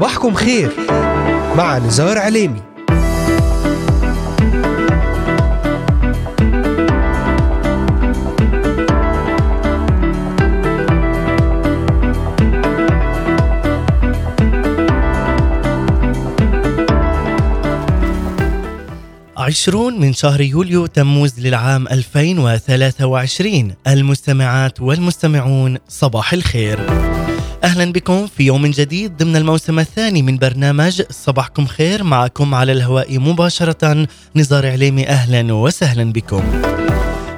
[0.00, 0.72] صباحكم خير
[1.56, 2.60] مع نزار عليمي.
[19.36, 26.80] عشرون من شهر يوليو تموز للعام 2023 المستمعات والمستمعون صباح الخير.
[27.64, 32.04] أهلا بكم في يوم جديد ضمن الموسم الثاني من برنامج صباحكم خير.
[32.04, 35.08] معكم على الهواء مباشرة نزار عليمي.
[35.08, 36.42] أهلا وسهلا بكم.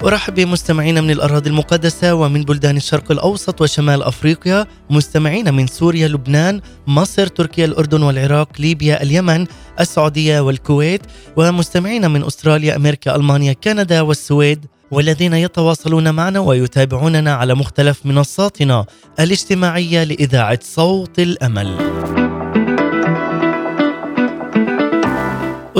[0.04, 4.66] أرحب بمستمعينا من الأراضي المقدسة ومن بلدان الشرق الأوسط وشمال أفريقيا.
[4.90, 9.46] مستمعينا من سوريا لبنان مصر تركيا الأردن والعراق ليبيا اليمن
[9.80, 11.02] السعودية والكويت.
[11.36, 14.66] ومستمعينا من أستراليا أمريكا ألمانيا كندا والسويد.
[14.92, 18.86] والذين يتواصلون معنا ويتابعوننا على مختلف منصاتنا
[19.20, 21.76] الاجتماعية لإذاعة صوت الأمل.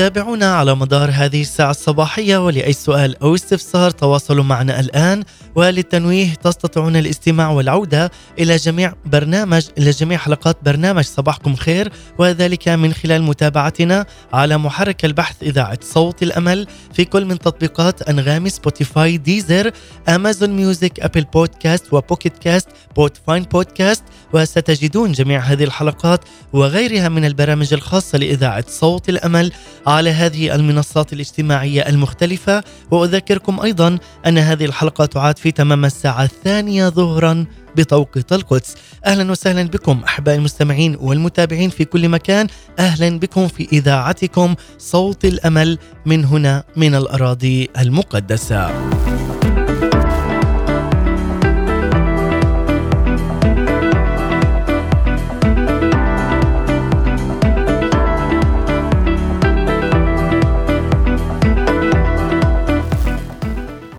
[0.00, 5.24] تابعونا على مدار هذه الساعة الصباحية ولأي سؤال أو استفسار تواصلوا معنا الآن.
[5.54, 11.92] وللتنويه تستطيعون الاستماع والعودة إلى جميع برنامج إلى جميع حلقات برنامج صباحكم خير.
[12.18, 18.50] وذلك من خلال متابعتنا على محرك البحث إذاعة صوت الأمل في كل من تطبيقات أنغامي
[18.50, 19.70] Spotify Deezer
[20.08, 26.20] Amazon Music Apple Podcast و Pocket Cast Podbean Podcast وستجدون جميع هذه الحلقات
[26.52, 29.52] وغيرها من البرامج الخاصة لإذاعة صوت الأمل
[29.90, 32.64] على هذه المنصات الاجتماعية المختلفة.
[32.90, 37.46] وأذكركم أيضا أن هذه الحلقة تعاد في تمام الساعة الثانية ظهرا
[37.76, 38.74] بتوقيت القدس.
[39.06, 42.46] أهلا وسهلا بكم أحبائي المستمعين والمتابعين في كل مكان.
[42.78, 48.70] أهلا بكم في إذاعتكم صوت الأمل من هنا من الأراضي المقدسة.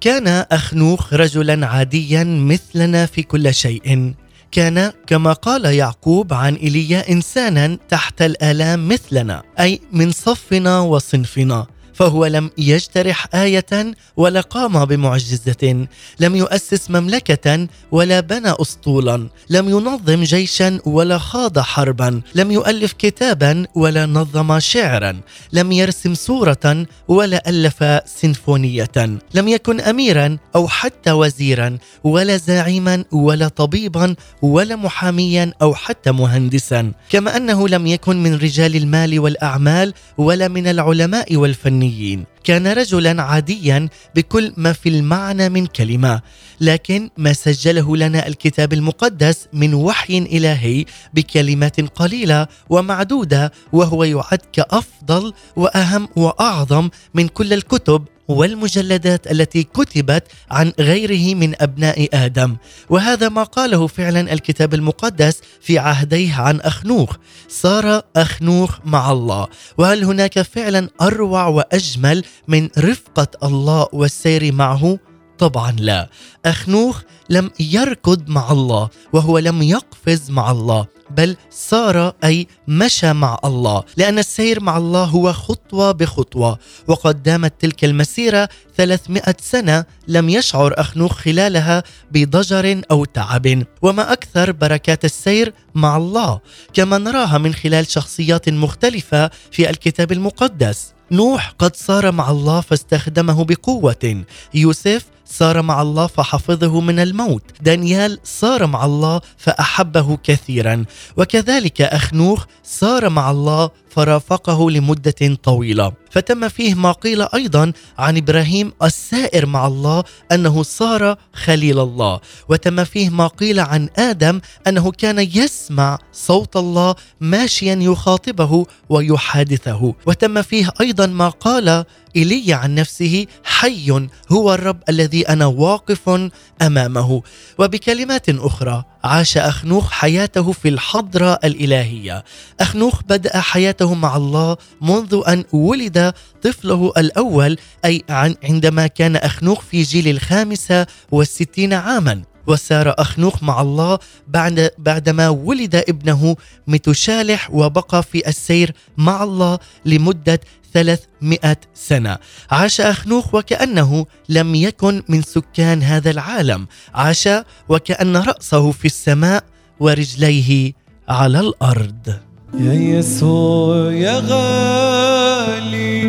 [0.01, 4.13] كان اخنوخ رجلا عاديا مثلنا في كل شيء.
[4.51, 11.67] كان كما قال يعقوب عن ايليا انسانا تحت الآلام مثلنا أي من صفنا وصنفنا.
[12.01, 15.87] فهو لم يجترح آية ولا قام بمعجزة،
[16.19, 23.65] لم يؤسس مملكة ولا بنى أسطولا، لم ينظم جيشا ولا خاض حربا، لم يؤلف كتابا
[23.75, 25.21] ولا نظم شعرا،
[25.53, 33.47] لم يرسم صورة ولا ألف سيمفونية، لم يكن أميرا أو حتى وزيرا ولا زعيما ولا
[33.47, 40.47] طبيبا ولا محاميا أو حتى مهندسا، كما أنه لم يكن من رجال المال والأعمال ولا
[40.47, 41.90] من العلماء والفنيين.
[41.91, 46.21] الإسرائيليين كان رجلا عاديا بكل ما في المعنى من كلمة
[46.61, 55.33] لكن ما سجله لنا الكتاب المقدس من وحي إلهي بكلمات قليلة ومعدودة وهو يعد كأفضل
[55.55, 62.57] وأهم وأعظم من كل الكتب والمجلدات التي كتبت عن غيره من أبناء آدم.
[62.89, 67.15] وهذا ما قاله فعلا الكتاب المقدس في عهديه عن أخنوخ.
[67.47, 69.47] صار أخنوخ مع الله.
[69.77, 75.10] وهل هناك فعلا أروع وأجمل من رفقة الله والسير معه؟
[75.41, 76.09] طبعا لا.
[76.45, 83.39] اخنوخ لم يركض مع الله وهو لم يقفز مع الله بل سار أي مشى مع
[83.45, 86.59] الله لأن السير مع الله هو خطوة بخطوة.
[86.87, 94.51] وقد دامت تلك المسيرة 300 سنة لم يشعر اخنوخ خلالها بضجر أو تعب وما أكثر
[94.51, 96.39] بركات السير مع الله.
[96.73, 100.93] كما نراها من خلال شخصيات مختلفة في الكتاب المقدس.
[101.11, 104.23] نوح قد صار مع الله فاستخدمه بقوة.
[104.53, 107.43] يوسف صار مع الله فحفظه من الموت.
[107.61, 110.85] دانيال صار مع الله فأحبه كثيرا.
[111.17, 115.93] وكذلك اخنوخ صار مع الله فرافقه لمدة طويلة.
[116.11, 122.19] فتم فيه ما قيل أيضا عن إبراهيم السائر مع الله أنه صار خليل الله.
[122.49, 129.95] وتم فيه ما قيل عن آدم أنه كان يسمع صوت الله ماشيا يخاطبه ويحادثه.
[130.05, 131.85] وتم فيه أيضا ما قال
[132.15, 136.29] إيليا عن نفسه حي هو الرب الذي أنا واقف
[136.61, 137.21] أمامه.
[137.59, 142.23] وبكلمات أخرى عاش أخنوخ حياته في الحضرة الإلهية.
[142.59, 148.03] أخنوخ بدأ حياته مع الله منذ أن ولد طفله الأول أي
[148.43, 152.21] عندما كان أخنوخ في جيل الخامسة والستين عاما.
[152.47, 156.35] وسار أخنوخ مع الله بعد بعدما ولد ابنه
[156.67, 160.39] متشالح وبقى في السير مع الله لمدة
[160.73, 162.17] 300 سنة.
[162.51, 166.67] عاش أخنوخ وكأنه لم يكن من سكان هذا العالم.
[166.93, 167.29] عاش
[167.69, 169.43] وكأن رأسه في السماء
[169.79, 170.73] ورجليه
[171.09, 172.15] على الأرض.
[172.59, 176.01] يا يسوع يا غالي.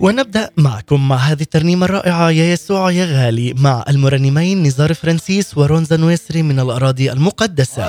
[0.00, 5.96] ونبدأ معكم مع هذه الترنيمة الرائعة يا يسوع يا غالي مع المرنمين نزار فرانسيس ورونزا
[5.96, 7.82] نويسري من الأراضي المقدسة.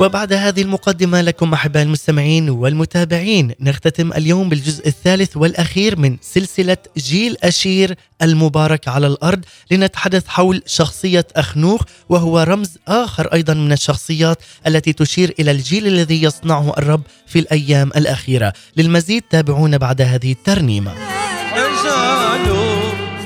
[0.00, 7.36] وبعد هذه المقدمة لكم أحباء المستمعين والمتابعين نختتم اليوم بالجزء الثالث والأخير من سلسلة جيل
[7.42, 9.44] أشير المبارك على الأرض.
[9.70, 16.22] لنتحدث حول شخصية أخنوخ وهو رمز آخر أيضا من الشخصيات التي تشير إلى الجيل الذي
[16.22, 18.52] يصنعه الرب في الأيام الأخيرة.
[18.76, 20.57] للمزيد تابعونا بعد هذه الترنيمة.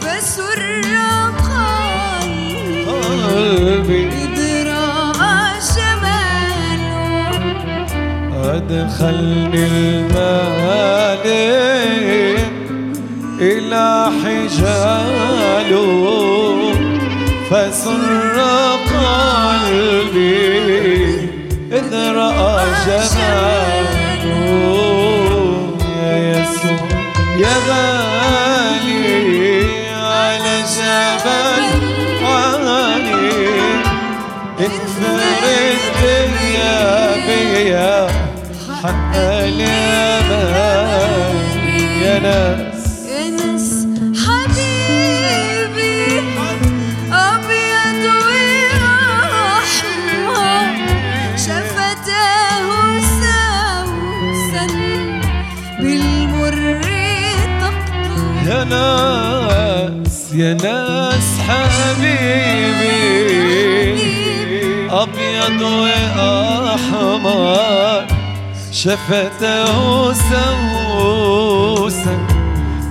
[0.00, 0.62] فسر
[3.22, 4.08] قلبي
[8.44, 11.26] أدخلني المال
[13.40, 15.72] إلى حجاله.
[17.50, 18.36] فسر
[18.92, 20.22] قلبي
[21.72, 24.81] إذ رأى جماله.
[27.38, 29.10] يا غالي
[29.94, 31.64] على جبل
[32.26, 33.38] عالي
[34.60, 36.76] انفرد بيا
[37.26, 38.06] بيا
[38.82, 40.42] حق اليمن
[42.02, 42.71] يا ناس
[60.42, 62.92] يا ناس حبيبي.
[64.90, 65.60] أبيض
[66.42, 67.26] وأحمر
[68.72, 71.46] شفته سوسا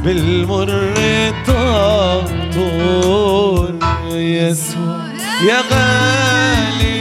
[0.03, 0.71] بالمر
[1.47, 2.59] طاطون.
[4.11, 5.01] يسوع
[5.47, 6.99] يا غالي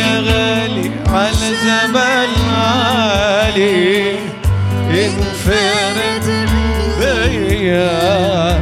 [0.00, 4.18] يا غالي على جبل عالي.
[4.90, 6.26] انفرد
[7.00, 8.53] بيا.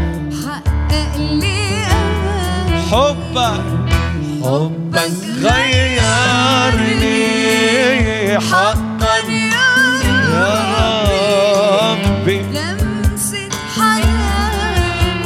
[8.38, 9.68] حقا يا
[11.82, 15.24] ربي لمسة حياة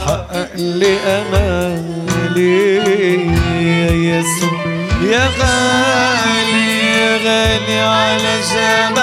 [0.06, 1.80] حقق لي أمالي.
[3.62, 4.60] يا يسوع
[5.12, 9.00] يا غالي يا غالي على جبل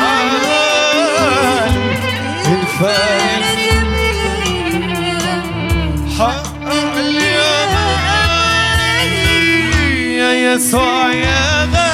[0.00, 0.50] عالي
[2.46, 3.19] انفرد
[10.54, 11.89] امالي يا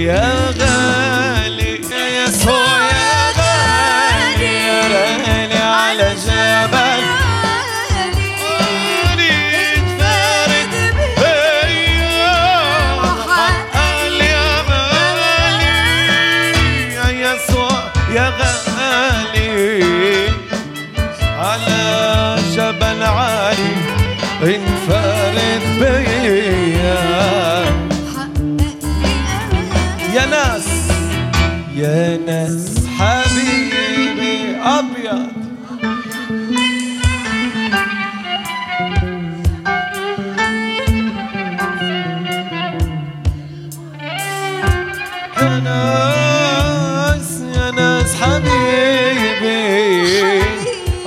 [0.00, 0.39] يسوع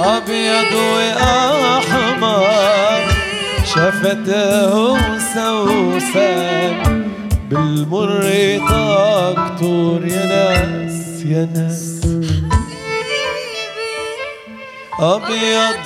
[0.03, 2.43] أبيض وأحمر
[3.65, 4.97] شفته
[5.33, 6.73] سوسن
[7.49, 8.23] بالمر
[8.69, 11.83] تقطر يا ناس يا ناس.
[14.99, 15.83] أبيض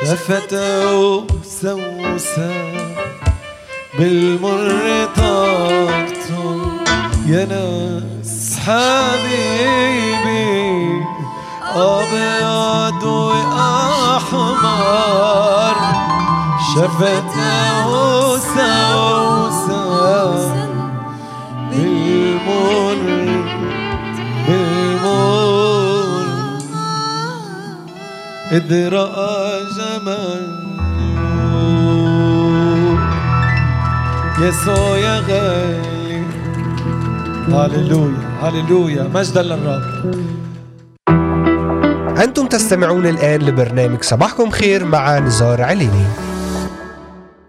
[0.00, 1.26] شفته
[1.62, 2.74] سوسن
[3.98, 4.70] بالمر
[5.16, 6.58] تقطر
[7.26, 8.17] يا ناس.
[8.66, 10.48] حبيبي
[11.62, 14.88] أبيض وأحمر.
[16.74, 17.88] شفته
[18.38, 19.68] سوسن.
[21.70, 23.02] بالمر
[24.48, 26.26] بالمر.
[28.52, 30.46] إذ رأى جمال
[34.38, 35.97] يسوع يا غالي
[37.52, 38.12] هللويا
[38.42, 40.14] هللويا مجدا للرب.
[42.24, 46.04] أنتم تستمعون الآن لبرنامج صباحكم خير مع نزار عليني.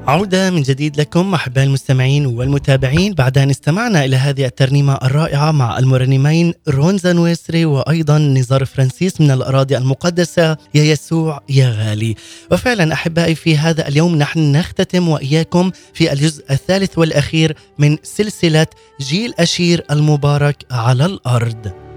[0.09, 3.13] عودة من جديد لكم أحباء المستمعين والمتابعين.
[3.13, 9.31] بعد أن استمعنا إلى هذه الترنيمة الرائعة مع المرنمين رونزا نويسري وأيضا نزار فرانسيس من
[9.31, 12.15] الأراضي المقدسة يا يسوع يا غالي.
[12.51, 18.67] وفعلا أحبائي في هذا اليوم نحن نختتم وإياكم في الجزء الثالث والأخير من سلسلة
[19.01, 21.88] جيل أشير المبارك على الأرض.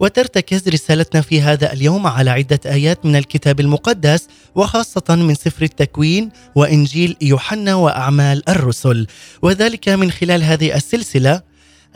[0.00, 6.30] وترتكز رسالتنا في هذا اليوم على عدة آيات من الكتاب المقدس وخاصة من سفر التكوين
[6.54, 9.06] وإنجيل يوحنا وأعمال الرسل.
[9.42, 11.42] وذلك من خلال هذه السلسلة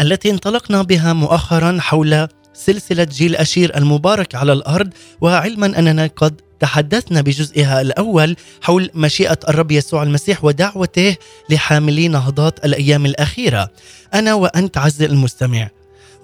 [0.01, 4.91] التي انطلقنا بها مؤخرا حول سلسلة جيل أشير المبارك على الأرض.
[5.21, 11.17] وعلما أننا قد تحدثنا بجزئها الأول حول مشيئة الرب يسوع المسيح ودعوته
[11.51, 13.71] لحاملي نهضات الأيام الأخيرة.
[14.15, 15.69] أنا وأنت عز المستمع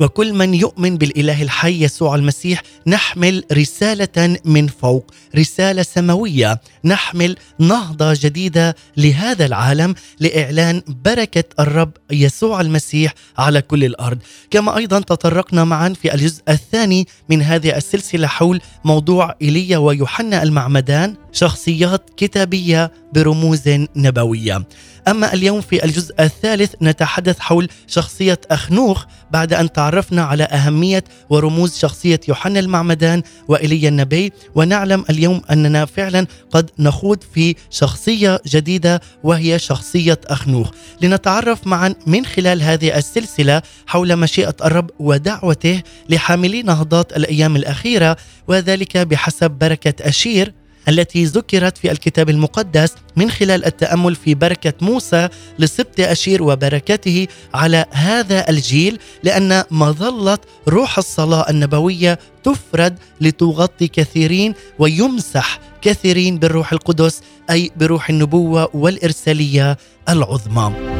[0.00, 8.12] وكل من يؤمن بالإله الحي يسوع المسيح نحمل رسالة من فوق، رسالة سماوية، نحمل نهضة
[8.20, 14.18] جديدة لهذا العالم لإعلان بركة الرب يسوع المسيح على كل الأرض،
[14.50, 21.14] كما أيضا تطرقنا معا في الجزء الثاني من هذه السلسلة حول موضوع إيليا ويوحنا المعمدان،
[21.32, 23.62] شخصيات كتابية برموز
[23.96, 24.66] نبوية.
[25.08, 31.78] أما اليوم في الجزء الثالث نتحدث حول شخصية أخنوخ بعد أن تعرفنا على أهمية ورموز
[31.78, 34.32] شخصية يوحنا المعمدان وايليا النبي.
[34.54, 40.70] ونعلم اليوم أننا فعلا قد نخوض في شخصية جديدة وهي شخصية أخنوخ.
[41.00, 48.16] لنتعرف معا من خلال هذه السلسلة حول مشيئة الرب ودعوته لحاملي نهضات الأيام الأخيرة
[48.48, 50.52] وذلك بحسب بركة أشير
[50.88, 55.28] التي ذكرت في الكتاب المقدس من خلال التأمل في بركة موسى
[55.58, 60.38] لسبط أشير وبركته على هذا الجيل لأن مظله
[60.68, 69.76] روح الصلاة النبوية تفرد لتغطي كثيرين ويمسح كثيرين بالروح القدس أي بروح النبوة والإرسالية
[70.08, 70.95] العظمى.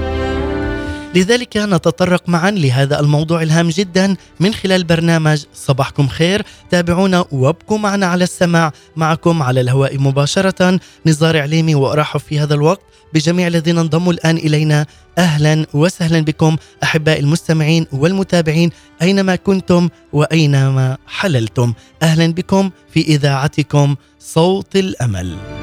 [1.17, 6.43] لذلك نتطرق معا لهذا الموضوع الهام جدا من خلال برنامج صباحكم خير.
[6.71, 8.73] تابعونا وابقوا معنا على السماع.
[8.97, 12.81] معكم على الهواء مباشرة نزار عليمي وأرحب في هذا الوقت
[13.15, 14.87] بجميع الذين انضموا الآن إلينا.
[15.19, 18.71] أهلا وسهلا بكم أحباء المستمعين والمتابعين
[19.03, 21.73] أينما كنتم وأينما حللتم.
[22.03, 25.56] أهلا بكم في إذاعتكم صوت الأمل.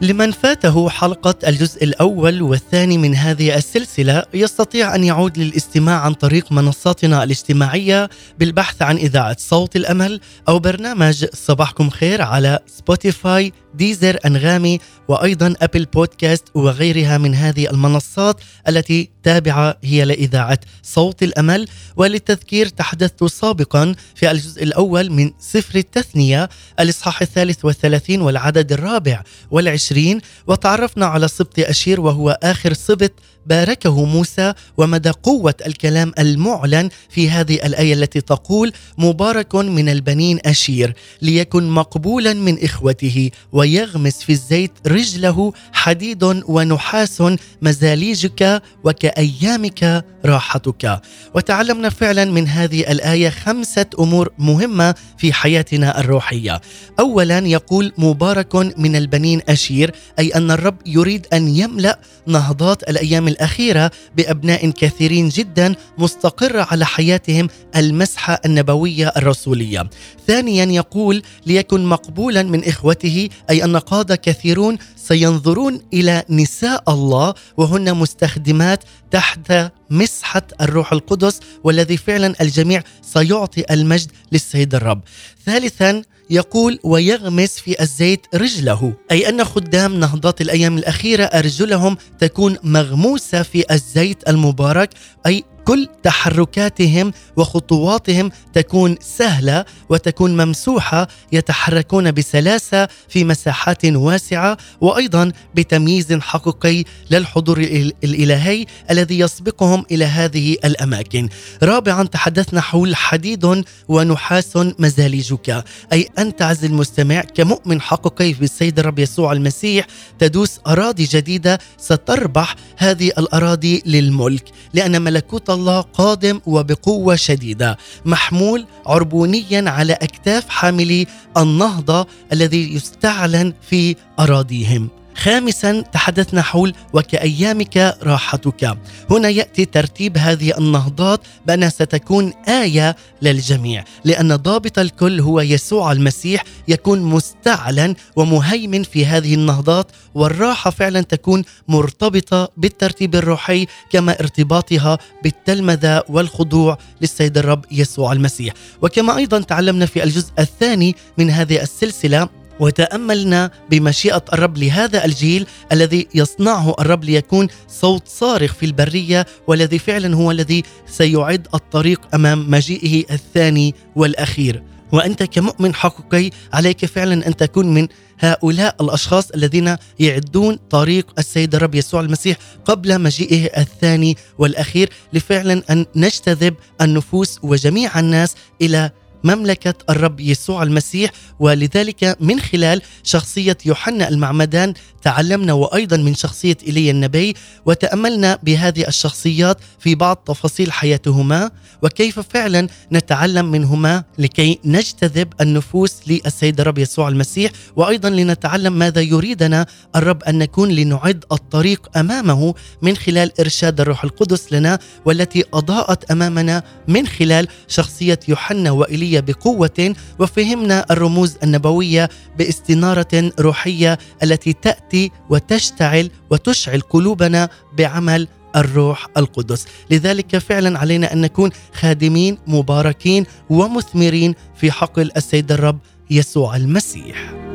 [0.00, 6.52] لمن فاته حلقة الجزء الأول والثاني من هذه السلسلة يستطيع أن يعود للاستماع عن طريق
[6.52, 14.78] منصاتنا الاجتماعية بالبحث عن إذاعة صوت الأمل أو برنامج صباحكم خير على Spotify Deezer أنغامي
[15.08, 21.68] وأيضا Apple Podcast وغيرها من هذه المنصات التي تابعة هي لإذاعة صوت الأمل.
[21.96, 26.48] وللتذكير تحدثت سابقا في الجزء الأول من سفر التثنية
[26.80, 33.12] الإصحاح الثالث والثلاثين والعدد الرابع والعشرين وتعرفنا على سبط أشير وهو آخر سبط
[33.46, 40.94] باركه موسى ومدى قوة الكلام المعلن في هذه الآية التي تقول مبارك من البنين أشير
[41.22, 47.22] ليكن مقبولا من إخوته ويغمس في الزيت رجله حديد ونحاس
[47.62, 51.00] مزاليجك وكأيامك راحتك.
[51.34, 56.60] وتعلمنا فعلا من هذه الآية خمسة أمور مهمة في حياتنا الروحية.
[57.00, 63.90] أولا يقول مبارك من البنين أشير أي أن الرب يريد أن يملأ نهضات الأيام الأخيرة
[64.16, 69.90] بأبناء كثيرين جدا مستقرة على حياتهم المسحة النبوية الرسولية.
[70.26, 77.94] ثانيا يقول ليكن مقبولا من إخوته أي أن قادة كثيرون سينظرون إلى نساء الله وهن
[77.94, 79.52] مستخدمات تحت
[79.90, 85.00] مسحة الروح القدس والذي فعلا الجميع سيعطي المجد للسيد الرب.
[85.46, 88.92] ثالثا يقول ويغمس في الزيت رجله.
[89.10, 94.90] أي أن خدام نهضات الأيام الأخيرة أرجلهم تكون مغموسة في الزيت المبارك
[95.26, 106.12] أي كل تحركاتهم وخطواتهم تكون سهلة وتكون ممسوحة يتحركون بسلاسة في مساحات واسعة وأيضا بتمييز
[106.12, 107.58] حقيقي للحضور
[108.04, 111.28] الإلهي الذي يسبقهم إلى هذه الأماكن.
[111.62, 119.32] رابعا تحدثنا حول حديد ونحاس مزاليجك أي أنت عز المستمع كمؤمن حقيقي بالسيد الرب يسوع
[119.32, 119.86] المسيح
[120.18, 124.44] تدوس أراضي جديدة ستربح هذه الأراضي للملك
[124.74, 127.78] لأن ملكوت الله قادم وبقوة شديدة.
[128.04, 134.88] محمول عربونيا على أكتاف حاملي النهضة الذي يستعلن في أراضيهم.
[135.16, 138.78] خامسا تحدثنا حول وكأيامك راحتك.
[139.10, 146.44] هنا يأتي ترتيب هذه النهضات بأنها ستكون آية للجميع لأن ضابط الكل هو يسوع المسيح
[146.68, 156.02] يكون مستعلن ومهيمن في هذه النهضات والراحة فعلا تكون مرتبطة بالترتيب الروحي كما ارتباطها بالتلمذة
[156.08, 158.54] والخضوع للسيد الرب يسوع المسيح.
[158.82, 162.28] وكما أيضا تعلمنا في الجزء الثاني من هذه السلسلة
[162.60, 170.16] وتأملنا بمشيئة الرب لهذا الجيل الذي يصنعه الرب ليكون صوت صارخ في البرية والذي فعلا
[170.16, 174.62] هو الذي سيعد الطريق أمام مجيئه الثاني والأخير.
[174.92, 177.88] وأنت كمؤمن حقيقي عليك فعلا أن تكون من
[178.20, 185.86] هؤلاء الأشخاص الذين يعدون طريق السيد الرب يسوع المسيح قبل مجيئه الثاني والأخير لفعلا أن
[185.96, 188.90] نجتذب النفوس وجميع الناس إلى
[189.26, 196.90] مملكة الرب يسوع المسيح ولذلك من خلال شخصية يوحنا المعمدان تعلمنا وأيضا من شخصية إيليا
[196.90, 197.34] النبي
[197.66, 201.50] وتأملنا بهذه الشخصيات في بعض تفاصيل حياتهما
[201.82, 209.66] وكيف فعلا نتعلم منهما لكي نجتذب النفوس للسيد الرب يسوع المسيح وأيضا لنتعلم ماذا يريدنا
[209.96, 216.62] الرب أن نكون لنعد الطريق أمامه من خلال إرشاد الروح القدس لنا والتي أضاءت أمامنا
[216.88, 226.80] من خلال شخصية يوحنا وإيليا بقوة وفهمنا الرموز النبوية باستنارة روحية التي تأتي وتشتعل وتشعل
[226.80, 227.48] قلوبنا
[227.78, 229.66] بعمل الروح القدس.
[229.90, 235.78] لذلك فعلا علينا أن نكون خادمين مباركين ومثمرين في حقل السيد الرب
[236.10, 237.45] يسوع المسيح.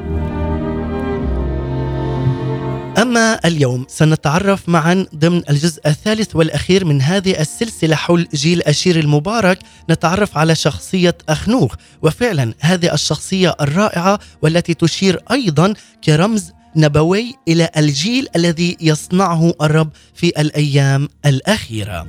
[2.97, 9.59] أما اليوم سنتعرف معا ضمن الجزء الثالث والأخير من هذه السلسلة حول جيل أشير المبارك
[9.89, 15.73] نتعرف على شخصية أخنوخ وفعلا هذه الشخصية الرائعة والتي تشير أيضا
[16.03, 22.07] كرمز نبوي إلى الجيل الذي يصنعه الرب في الأيام الأخيرة.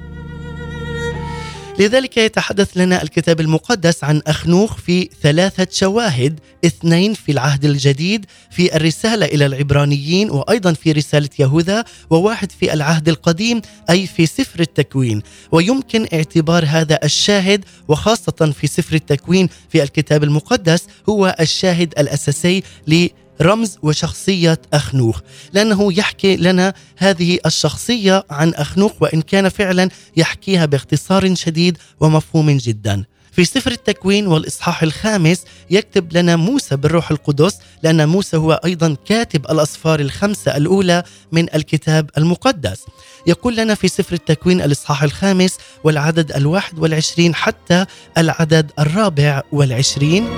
[1.79, 8.77] لذلك يتحدث لنا الكتاب المقدس عن أخنوخ في ثلاثة شواهد اثنين في العهد الجديد في
[8.77, 15.23] الرسالة إلى العبرانيين وأيضا في رسالة يهوذا وواحد في العهد القديم أي في سفر التكوين.
[15.53, 23.09] ويمكن اعتبار هذا الشاهد وخاصة في سفر التكوين في الكتاب المقدس هو الشاهد الأساسي ل
[23.41, 25.21] رمز وشخصية أخنوخ
[25.53, 33.05] لأنه يحكي لنا هذه الشخصية عن أخنوخ وإن كان فعلا يحكيها باختصار شديد ومفهوم جدا.
[33.33, 39.45] في سفر التكوين والإصحاح الخامس يكتب لنا موسى بالروح القدس لأن موسى هو أيضا كاتب
[39.51, 42.81] الأصفار الخمسة الأولى من الكتاب المقدس.
[43.27, 47.87] يقول لنا في سفر التكوين الإصحاح الخامس والعدد الواحد والعشرين حتى
[48.19, 50.29] العدد الرابع والعشرين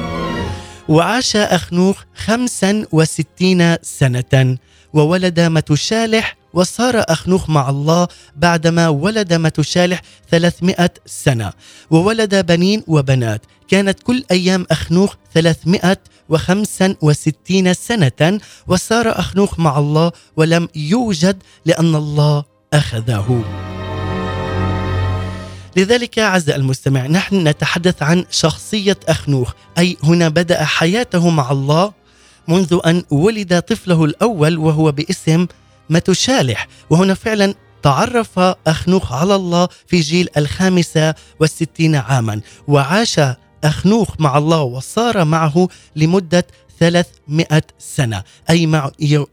[0.88, 4.58] وعاش أخنوخ خمسا وستين سنة
[4.92, 11.52] وولد متشالح وصار أخنوخ مع الله بعدما ولد متشالح ثلاثمائة سنة
[11.90, 13.42] وولد بنين وبنات.
[13.68, 21.94] كانت كل أيام أخنوخ ثلاثمائة وخمسا وستين سنة وصار أخنوخ مع الله ولم يوجد لأن
[21.94, 23.44] الله أخذه.
[25.76, 31.92] لذلك عز المستمع نحن نتحدث عن شخصية أخنوخ أي هنا بدأ حياته مع الله
[32.48, 35.46] منذ أن ولد طفله الأول وهو باسم
[35.90, 36.68] متشالح.
[36.90, 42.40] وهنا فعلا تعرف أخنوخ على الله في جيل الخامسة والستين عاما.
[42.68, 43.20] وعاش
[43.64, 46.46] أخنوخ مع الله وصار معه لمدة
[46.80, 48.66] 300 سنة أي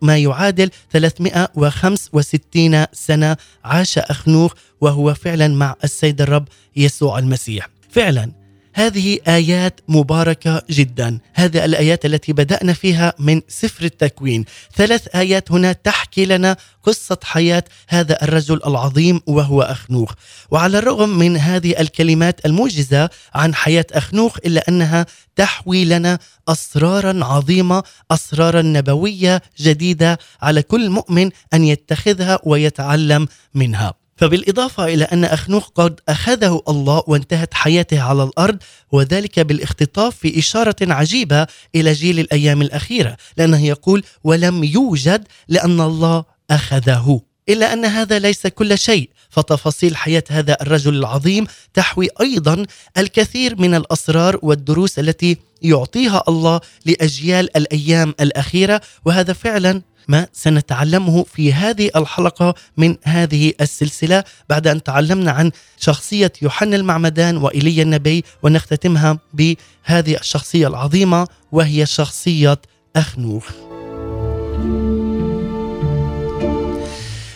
[0.02, 7.70] ما يعادل 365 سنة عاش أخنوخ وهو فعلا مع السيد الرب يسوع المسيح.
[7.90, 8.41] فعلا
[8.74, 11.20] هذه آيات مباركة جدا.
[11.34, 14.46] هذه الآيات التي بدأنا فيها من سفر التكوين.
[14.76, 20.14] ثلاث آيات هنا تحكي لنا قصة حياة هذا الرجل العظيم وهو أخنوخ.
[20.52, 25.06] وعلى الرغم من هذه الكلمات الموجزة عن حياة أخنوخ إلا أنها
[25.36, 34.01] تحوي لنا أسرارا عظيمة أسرارا نبوية جديدة على كل مؤمن أن يتخذها ويتعلم منها.
[34.22, 38.58] فبالإضافة إلى أن أخنوخ قد أخذه الله وانتهت حياته على الأرض
[38.92, 46.24] وذلك بالاختطاف في إشارة عجيبة إلى جيل الأيام الأخيرة لأنه يقول ولم يوجد لأن الله
[46.52, 47.22] أخذه.
[47.50, 52.66] إلا أن هذا ليس كل شيء فتفاصيل حياة هذا الرجل العظيم تحوي أيضا
[52.98, 61.54] الكثير من الأسرار والدروس التي يعطيها الله لأجيال الأيام الأخيرة وهذا فعلا ما سنتعلمه في
[61.54, 64.24] هذه الحلقة من هذه السلسلة.
[64.50, 72.62] بعد أن تعلمنا عن شخصية يوحنا المعمدان وإيليا النبي ونختتمها بهذه الشخصية العظيمة وهي شخصية
[72.96, 73.52] أخنوخ.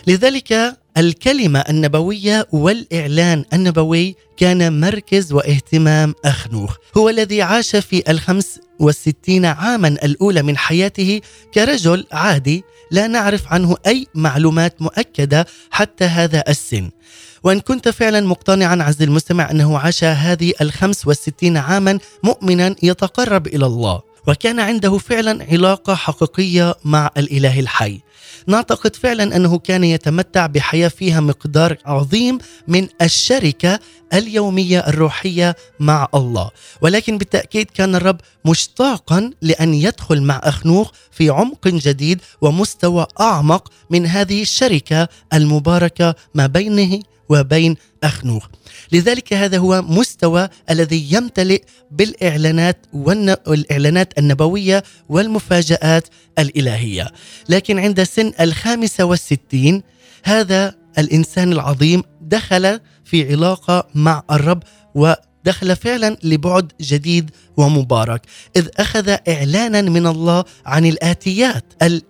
[0.08, 6.76] لذلك الكلمة النبوية والإعلان النبوي كان مركز واهتمام أخنوخ.
[6.98, 11.22] هو الذي عاش في الخمس والستين عاما الأولى من حياته
[11.54, 16.90] كرجل عادي لا نعرف عنه أي معلومات مؤكدة حتى هذا السن.
[17.44, 23.66] وإن كنت فعلا مقتنعا عز المستمع أنه عاش هذه الخمس والستين عاما مؤمنا يتقرب إلى
[23.66, 24.02] الله.
[24.28, 28.02] وكان عنده فعلا علاقة حقيقية مع الإله الحي.
[28.48, 33.80] نعتقد فعلا أنه كان يتمتع بحياة فيها مقدار عظيم من الشركة
[34.14, 36.50] اليومية الروحية مع الله،
[36.82, 44.06] ولكن بالتأكيد كان الرب مشتاقا لأن يدخل مع أخنوخ في عمق جديد ومستوى أعمق من
[44.06, 48.48] هذه الشركة المباركة ما بينه وبين اخنوخ.
[48.92, 56.08] لذلك هذا هو مستوى الذي يمتلئ بالإعلانات والاعلانات النبوية والمفاجآت
[56.40, 57.08] الإلهية.
[57.50, 59.84] لكن عند سن الخامسة والستين
[60.24, 64.64] هذا الإنسان العظيم دخل في علاقة مع الرب
[64.96, 68.22] ودخل فعلا لبعد جديد ومبارك
[68.56, 71.64] إذ أخذ اعلانا من الله عن الآتيات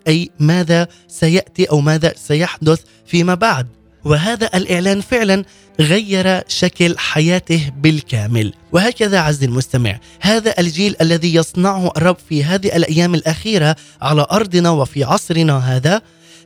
[0.08, 3.68] أي ماذا سيأتي أو ماذا سيحدث فيما بعد
[4.06, 5.46] وهذا الإعلان فعلا
[5.80, 8.54] غير شكل حياته بالكامل.
[8.72, 15.04] وهكذا عز المستمع هذا الجيل الذي يصنعه الرب في هذه الأيام الأخيرة على أرضنا وفي
[15.04, 16.02] عصرنا هذا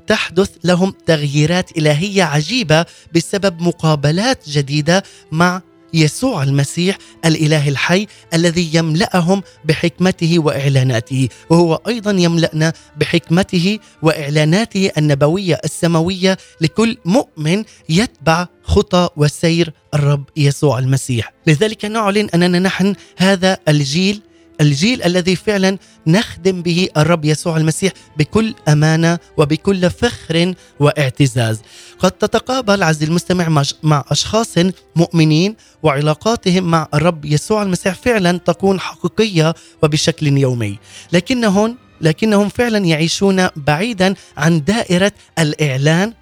[0.08, 5.62] تحدث لهم تغييرات إلهية عجيبة بسبب مقابلات جديدة مع
[5.94, 11.30] يسوع المسيح الإله الحي الذي يملأهم بحكمته وإعلاناته.
[11.50, 21.34] وهو أيضا يملأنا بحكمته وإعلاناته النبوية السماوية لكل مؤمن يتبع خطى وسير الرب يسوع المسيح.
[21.48, 24.22] لذلك نعلن أننا نحن هذا الجيل
[24.62, 31.62] الجيل الذي فعلا نخدم به الرب يسوع المسيح بكل أمانة وبكل فخر واعتزاز.
[32.00, 34.56] قد تتقابل عزيزي المستمع مع أشخاص
[34.96, 40.80] مؤمنين وعلاقاتهم مع الرب يسوع المسيح فعلا تكون حقيقية وبشكل يومي،
[41.14, 46.14] لكنهم لكنهم فعلا يعيشون بعيدا عن دائرة الإعلان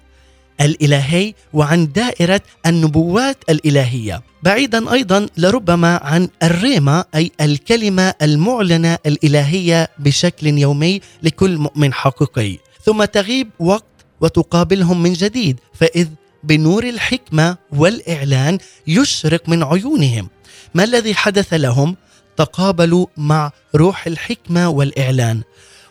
[0.60, 4.22] الإلهي وعن دائرة النبوات الإلهية.
[4.42, 12.58] بعيدا أيضا لربما عن الريما أي الكلمة المعلنة الإلهية بشكل يومي لكل مؤمن حقيقي.
[12.84, 13.84] ثم تغيب وقت
[14.20, 16.08] وتقابلهم من جديد فإذ
[16.44, 20.28] بنور الحكمة والإعلان يشرق من عيونهم.
[20.74, 21.96] ما الذي حدث لهم؟
[22.36, 25.42] تقابلوا مع روح الحكمة والإعلان.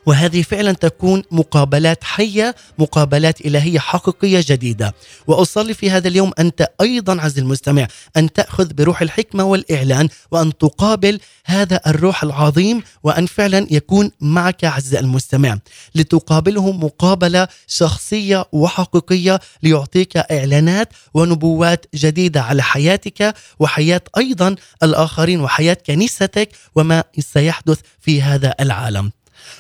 [0.08, 4.96] وهذه فعلا تكون مقابلات حية مقابلات إلهية حقيقية جديدة.
[5.28, 11.20] وأصلي في هذا اليوم أنت أيضا عز المستمع أن تأخذ بروح الحكمة والإعلان وأن تقابل
[11.46, 15.58] هذا الروح العظيم وأن فعلا يكون معك عز المستمع.
[15.96, 26.50] لتقابله مقابلة شخصية وحقيقية ليعطيك إعلانات ونبوات جديدة على حياتك وحياة أيضا الآخرين وحياة كنيستك
[26.76, 29.17] وما سيحدث في هذا العالم.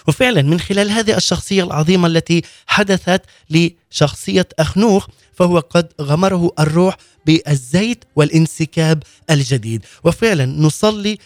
[0.07, 8.05] وفعلا من خلال هذه الشخصية العظيمة التي حدثت لشخصية اخنوخ فهو قد غمره الروح بالزيت
[8.15, 9.85] والانسكاب الجديد.
[10.03, 11.17] وفعلا نصلي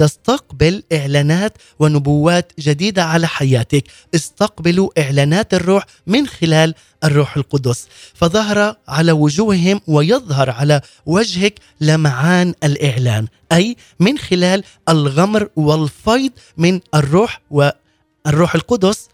[0.00, 3.84] تستقبل إعلانات ونبوات جديدة على حياتك.
[4.14, 7.88] استقبلوا إعلانات الروح من خلال الروح القدس.
[8.14, 17.40] فظهر على وجوههم ويظهر على وجهك لمعان الإعلان أي من خلال الغمر والفيض من الروح
[17.50, 19.08] والروح القدس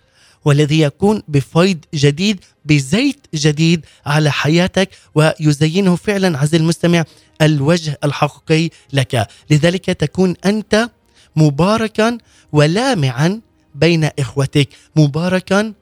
[0.45, 7.05] والذي يكون بفيض جديد بزيت جديد على حياتك ويزينه فعلا عزيزي المستمع
[7.43, 9.29] الوجه الحقيقي لك.
[9.51, 10.91] لذلك تكون أنت
[11.37, 12.19] مباركا
[12.53, 13.41] ولامعا
[13.75, 15.73] بين إخوتك مباركا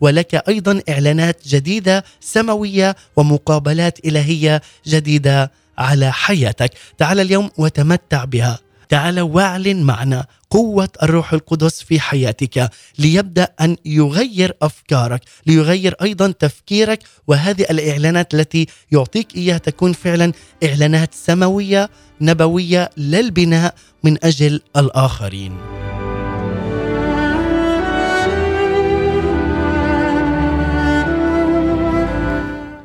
[0.00, 6.70] ولك أيضا إعلانات جديدة سماوية ومقابلات إلهية جديدة على حياتك.
[6.98, 8.58] تعال اليوم وتمتع بها.
[8.88, 16.98] تعال واعلن معنا قوة الروح القدس في حياتك ليبدأ أن يغير أفكارك ليغير أيضا تفكيرك
[17.26, 20.32] وهذه الإعلانات التي يعطيك إياها تكون فعلا
[20.64, 21.90] إعلانات سماوية
[22.20, 25.56] نبوية للبناء من أجل الآخرين.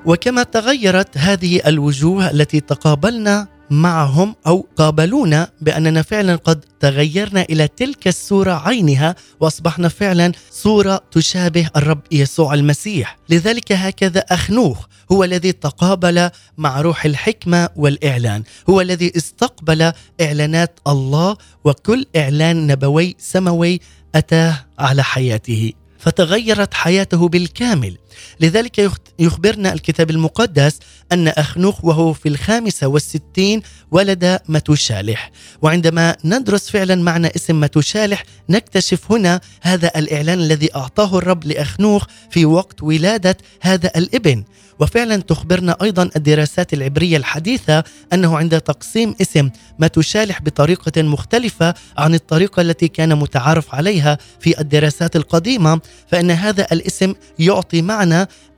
[0.06, 8.08] وكما تغيرت هذه الوجوه التي تقابلنا معهم أو قابلونا بأننا فعلا قد تغيرنا إلى تلك
[8.08, 16.30] الصورة عينها وأصبحنا فعلا صوره تشابه الرب يسوع المسيح، لذلك هكذا أخنوخ هو الذي تقابل
[16.58, 23.80] مع روح الحكمة والإعلان، هو الذي استقبل إعلانات الله وكل إعلان نبوي سماوي
[24.16, 25.74] أتاه على حياته.
[26.00, 27.98] فتغيرت حياته بالكامل.
[28.40, 30.80] لذلك يخبرنا الكتاب المقدس
[31.12, 35.32] أن أخنوخ وهو في الخامسة والستين ولد متوشالح.
[35.62, 42.46] وعندما ندرس فعلا معنى اسم متوشالح نكتشف هنا هذا الإعلان الذي أعطاه الرب لأخنوخ في
[42.46, 44.44] وقت ولادة هذا الابن.
[44.80, 52.62] وفعلا تخبرنا أيضا الدراسات العبرية الحديثة أنه عند تقسيم اسم متشالح بطريقة مختلفة عن الطريقة
[52.62, 58.09] التي كان متعارف عليها في الدراسات القديمة فإن هذا الاسم يعطي معنى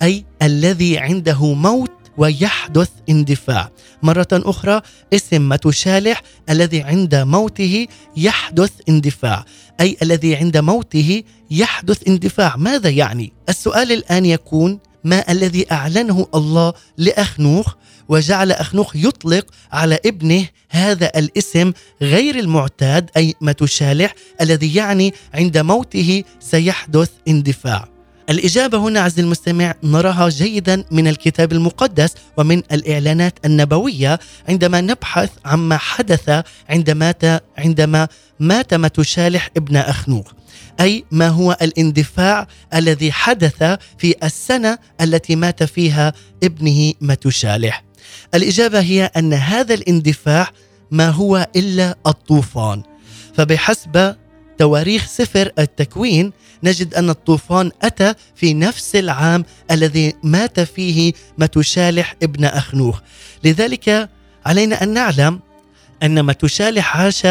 [0.01, 3.71] أي الذي عنده موت ويحدث اندفاع
[4.03, 4.81] مرة أخرى
[5.13, 7.87] اسم متشالح الذي عند موته
[8.17, 9.45] يحدث اندفاع
[9.81, 16.73] أي الذي عند موته يحدث اندفاع ماذا يعني؟ السؤال الآن يكون ما الذي أعلنه الله
[16.97, 17.73] لاخنوخ
[18.09, 26.23] وجعل اخنوخ يطلق على ابنه هذا الاسم غير المعتاد أي متشالح الذي يعني عند موته
[26.39, 28.00] سيحدث اندفاع.
[28.29, 34.19] الإجابة هنا عز المستمع نراها جيدا من الكتاب المقدس ومن الإعلانات النبوية.
[34.49, 37.13] عندما نبحث عما حدث عندما
[37.57, 38.07] عندما
[38.39, 40.31] مات متشالح ابن أخنوخ
[40.79, 43.63] أي ما هو الاندفاع الذي حدث
[43.97, 47.83] في السنة التي مات فيها ابنه متشالح.
[48.33, 50.49] الإجابة هي أن هذا الاندفاع
[50.91, 52.83] ما هو إلا الطوفان.
[53.33, 54.15] فبحسب
[54.57, 56.31] تواريخ سفر التكوين
[56.63, 62.99] نجد أن الطوفان أتى في نفس العام الذي مات فيه متشالح ابن أخنوخ.
[63.43, 64.09] لذلك
[64.45, 65.39] علينا أن نعلم
[66.03, 67.27] أن متشالح عاش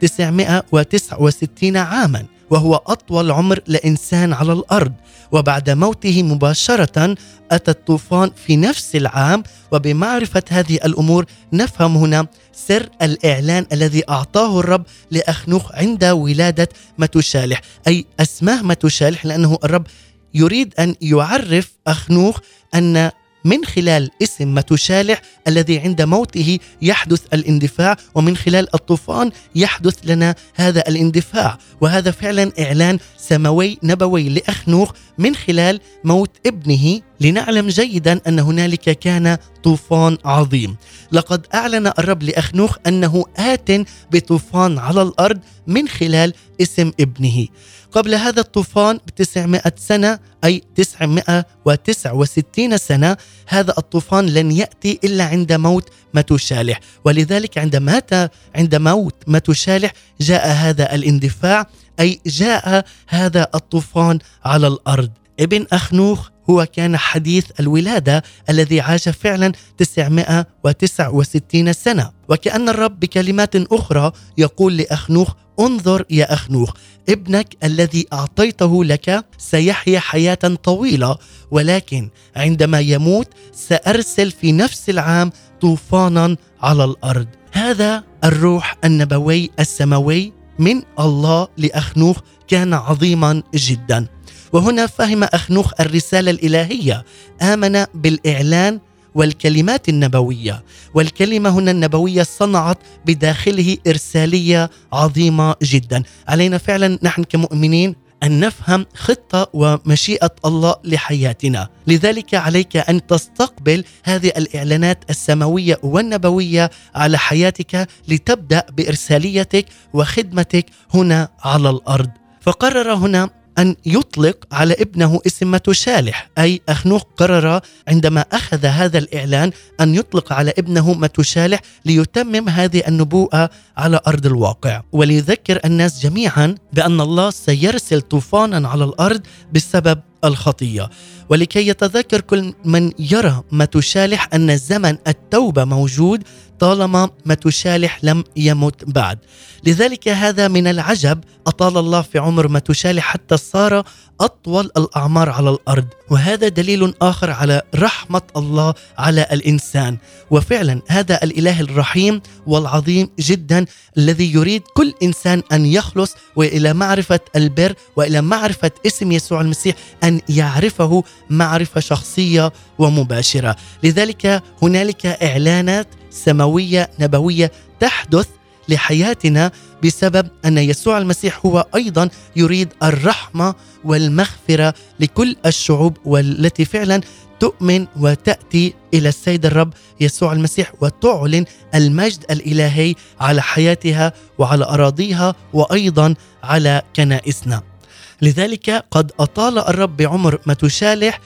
[0.00, 2.24] 969 عاما.
[2.54, 4.92] وهو أطول عمر لإنسان على الأرض.
[5.32, 7.14] وبعد موته مباشرة
[7.50, 14.84] أتى الطوفان في نفس العام وبمعرفة هذه الأمور نفهم هنا سر الإعلان الذي أعطاه الرب
[15.10, 19.86] لأخنوخ عند ولادة متشالح أي اسماه متشالح لأنه الرب
[20.34, 22.38] يريد أن يعرف أخنوخ
[22.74, 23.10] أن
[23.44, 30.88] من خلال اسم متشالح الذي عند موته يحدث الاندفاع ومن خلال الطوفان يحدث لنا هذا
[30.88, 31.58] الاندفاع.
[31.80, 39.38] وهذا فعلا إعلان سماوي نبوي لاخنوخ من خلال موت ابنه لنعلم جيدا أن هنالك كان
[39.62, 40.76] طوفان عظيم.
[41.12, 43.70] لقد أعلن الرب لاخنوخ أنه آت
[44.12, 47.46] بطوفان على الأرض من خلال اسم ابنه.
[47.94, 53.16] قبل هذا الطوفان ب 900 سنة أي 969 سنة
[53.48, 58.10] هذا الطوفان لن يأتي إلا عند موت متشالح ولذلك عند مات
[58.54, 61.66] عند موت متشالح جاء هذا الاندفاع
[62.00, 65.10] أي جاء هذا الطوفان على الأرض.
[65.40, 72.10] ابن أخنوخ هو كان حديث الولادة الذي عاش فعلا 969 سنة.
[72.28, 76.72] وكأن الرب بكلمات أخرى يقول لأخنوخ انظر يا أخنوخ
[77.08, 81.16] ابنك الذي أعطيته لك سيحيا حياة طويلة
[81.50, 87.26] ولكن عندما يموت سأرسل في نفس العام طوفانا على الأرض.
[87.52, 92.16] هذا الروح النبوي السماوي من الله لأخنوخ
[92.48, 94.06] كان عظيما جدا.
[94.54, 97.04] وهنا فهم أخنوخ الرسالة الإلهية.
[97.42, 98.80] آمن بالإعلان
[99.14, 100.64] والكلمات النبوية.
[100.94, 106.02] والكلمة هنا النبوية صنعت بداخله إرسالية عظيمة جدا.
[106.28, 111.68] علينا فعلا نحن كمؤمنين أن نفهم خطة ومشيئة الله لحياتنا.
[111.86, 121.70] لذلك عليك أن تستقبل هذه الإعلانات السماوية والنبوية على حياتك لتبدأ بإرساليتك وخدمتك هنا على
[121.70, 122.10] الأرض.
[122.40, 129.50] فقرر هنا أن يطلق على ابنه اسم متشالح أي أخنوخ قرر عندما أخذ هذا الإعلان
[129.80, 134.82] أن يطلق على ابنه متشالح ليتمم هذه النبوءة على أرض الواقع.
[134.92, 139.20] وليذكر الناس جميعا بأن الله سيرسل طوفانا على الأرض
[139.52, 140.90] بسبب الخطية.
[141.28, 146.22] ولكي يتذكر كل من يرى متشالح أن زمن التوبة موجود
[146.58, 149.18] طالما متشالح لم يمت بعد.
[149.64, 153.84] لذلك هذا من العجب أطال الله في عمر متشالح حتى صار
[154.20, 155.86] أطول الأعمار على الأرض.
[156.10, 159.98] وهذا دليل آخر على رحمة الله على الإنسان.
[160.30, 163.66] وفعلا هذا الإله الرحيم والعظيم جدا
[163.98, 169.76] الذي يريد كل إنسان أن يخلص وإلى معرفة البر وإلى معرفة اسم يسوع المسيح
[170.14, 178.28] أن يعرفه معرفة شخصية ومباشرة لذلك هنالك إعلانات سماوية نبوية تحدث
[178.68, 179.50] لحياتنا
[179.84, 187.00] بسبب أن يسوع المسيح هو أيضا يريد الرحمة والمغفرة لكل الشعوب والتي فعلا
[187.40, 196.14] تؤمن وتأتي إلى السيد الرب يسوع المسيح وتعلن المجد الإلهي على حياتها وعلى أراضيها وأيضا
[196.42, 197.73] على كنائسنا.
[198.22, 201.20] لذلك قد أطال الرب بعمر متشالح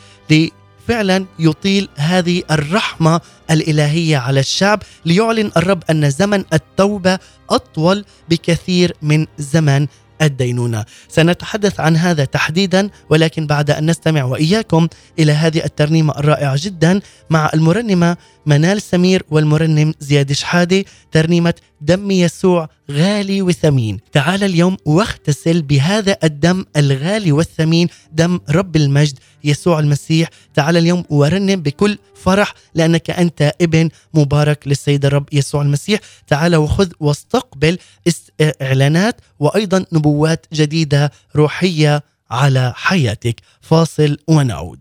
[0.88, 3.20] فعلا يطيل هذه الرحمة
[3.50, 7.18] الإلهية على الشعب ليعلن الرب أن زمن التوبة
[7.50, 9.86] أطول بكثير من زمن
[10.22, 10.84] الدينونة.
[11.08, 17.50] سنتحدث عن هذا تحديدا ولكن بعد أن نستمع وإياكم إلى هذه الترنيمة الرائعة جدا مع
[17.54, 24.00] المرنمة منال سمير والمرنم زياد شحاده ترنيمة دم يسوع غالي وثمين.
[24.12, 30.28] تعال اليوم واغتسل بهذا الدم الغالي والثمين دم رب المجد يسوع المسيح.
[30.54, 36.00] تعال اليوم ورنم بكل فرح لأنك أنت ابن مبارك للسيد الرب يسوع المسيح.
[36.26, 38.30] تعال وخذ واستقبل است-
[38.62, 43.40] إعلانات وأيضا نبوات جديدة روحية على حياتك.
[43.60, 44.80] فاصل ونعود.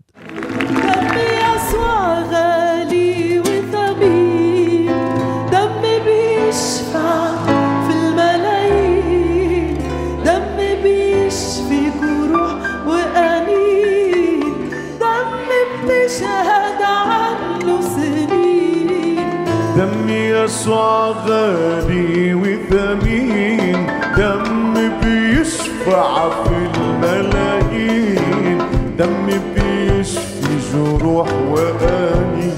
[20.58, 28.58] يسوع غالي وثمين دم بيشفع في الملايين.
[28.98, 32.50] دم بيشفي جروح وآني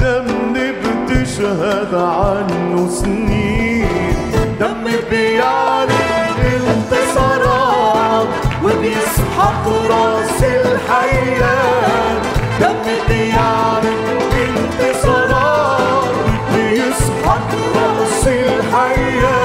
[0.00, 0.26] دم
[0.82, 4.14] بتشهد عنه سنين.
[4.60, 8.28] دم بيعلن انتصارات
[8.64, 12.18] وبيسحق رأس الحياة
[12.60, 14.00] دم بيعلن
[14.34, 14.89] انتصارات
[17.54, 19.39] بيسحق راس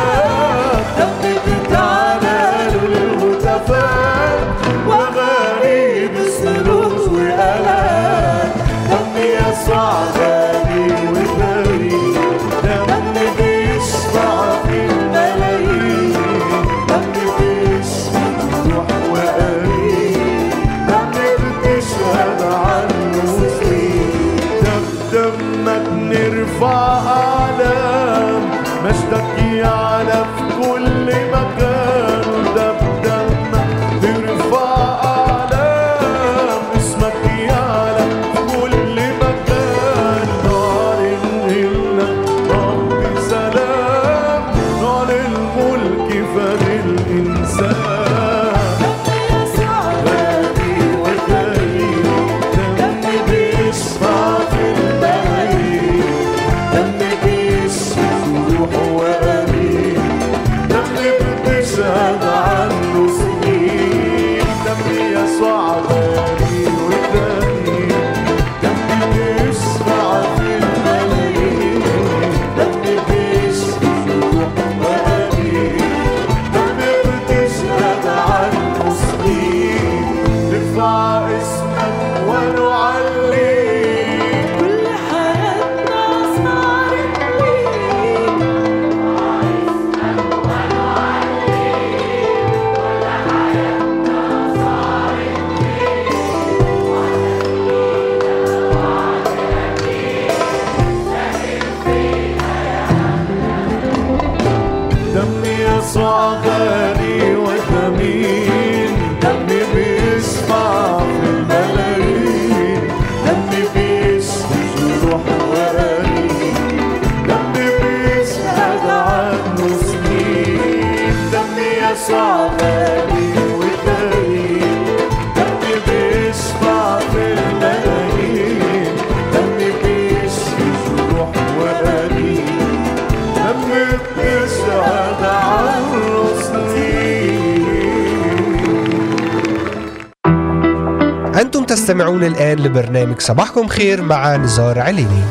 [143.25, 145.23] صباحكم خير مع نزار عليني.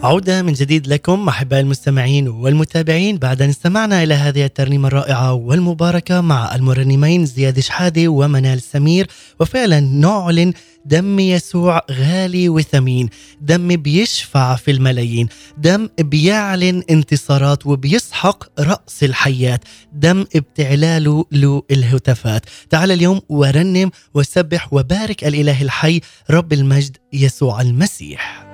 [0.00, 3.18] عودة من جديد لكم أحباء المستمعين والمتابعين.
[3.18, 9.06] بعد أن استمعنا إلى هذه الترنيمة الرائعة والمباركة مع المرنمين زياد شحادة ومنال سمير
[9.40, 10.52] وفعلا نعلن
[10.84, 13.08] دم يسوع غالي وثمين
[13.40, 15.28] دم بيشفع في الملايين.
[15.58, 19.60] دم بيعلن انتصارات وبيسحق رأس الحيات.
[19.92, 26.00] دم بتعلاله له الهتافات تعال اليوم ورنم وسبح وبارك الإله الحي
[26.30, 28.44] رب المجد يسوع المسيح.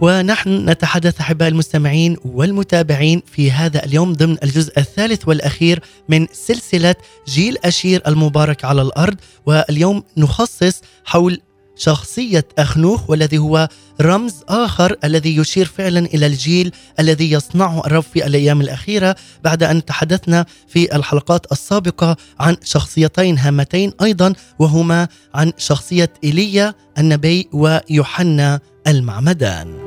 [0.00, 6.94] ونحن نتحدث أحباء المستمعين والمتابعين في هذا اليوم ضمن الجزء الثالث والأخير من سلسلة
[7.28, 9.16] جيل أشير المبارك على الأرض.
[9.46, 11.40] واليوم نخصص حول
[11.76, 13.68] شخصية أخنوخ والذي هو
[14.00, 19.16] رمز آخر الذي يشير فعلا إلى الجيل الذي يصنعه الرب في الأيام الأخيرة.
[19.44, 27.48] بعد أن تحدثنا في الحلقات السابقة عن شخصيتين هامتين أيضا وهما عن شخصية إيليا النبي
[27.52, 29.86] ويوحنا المعمدان.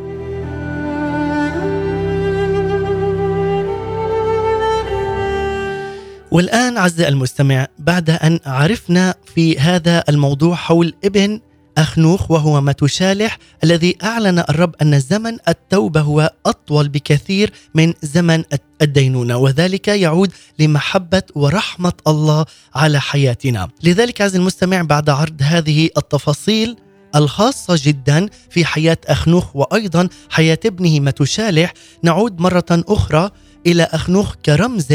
[6.31, 11.39] والآن عز المستمع بعد أن عرفنا في هذا الموضوع حول ابن
[11.79, 18.43] أخنوخ وهو متشالح الذي أعلن الرب أن زمن التوبة هو أطول بكثير من زمن
[18.81, 23.69] الدينونة وذلك يعود لمحبة ورحمة الله على حياتنا.
[23.83, 26.75] لذلك عز المستمع بعد عرض هذه التفاصيل
[27.15, 31.73] الخاصة جدا في حياة أخنوخ وأيضا حياة ابنه متشالح
[32.03, 33.31] نعود مرة أخرى
[33.67, 34.87] إلى أخنوخ كرمز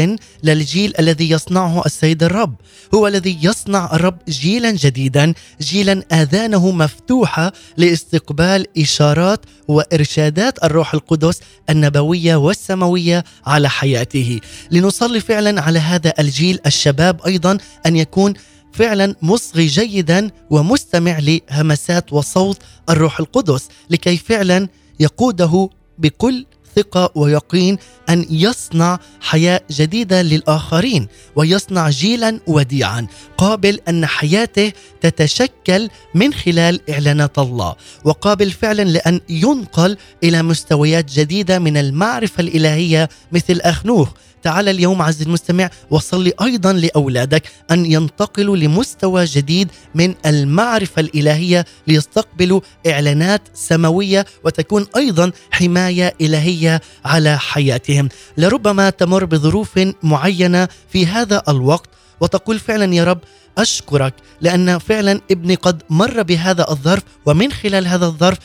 [0.43, 2.55] للجيل الذي يصنعه السيد الرب.
[2.93, 11.39] هو الذي يصنع الرب جيلا جديدا جيلا آذانه مفتوحة لاستقبال إشارات وإرشادات الروح القدس
[11.69, 14.39] النبوية والسماوية على حياته.
[14.71, 18.33] لنصلي فعلا على هذا الجيل الشباب أيضا أن يكون
[18.73, 22.57] فعلا مصغي جيدا ومستمع لهمسات وصوت
[22.89, 24.67] الروح القدس لكي فعلا
[24.99, 26.45] يقوده بكل
[26.75, 27.77] ثقة ويقين
[28.09, 33.07] أن يصنع حياة جديدة للآخرين ويصنع جيلا وديعا
[33.37, 34.71] قابل أن حياته
[35.01, 43.09] تتشكل من خلال إعلانات الله وقابل فعلا لأن ينقل إلى مستويات جديدة من المعرفة الإلهية
[43.31, 44.09] مثل اخنوخ
[44.45, 52.61] تعال اليوم عز المستمع وصلي أيضا لأولادك أن ينتقلوا لمستوى جديد من المعرفة الإلهية ليستقبلوا
[52.87, 58.09] إعلانات سماوية وتكون أيضا حماية إلهية على حياتهم.
[58.37, 61.89] لربما تمر بظروف معينة في هذا الوقت
[62.21, 63.19] وتقول فعلا يا رب
[63.57, 68.37] أشكرك لأن فعلا ابني قد مر بهذا الظرف ومن خلال هذا الظرف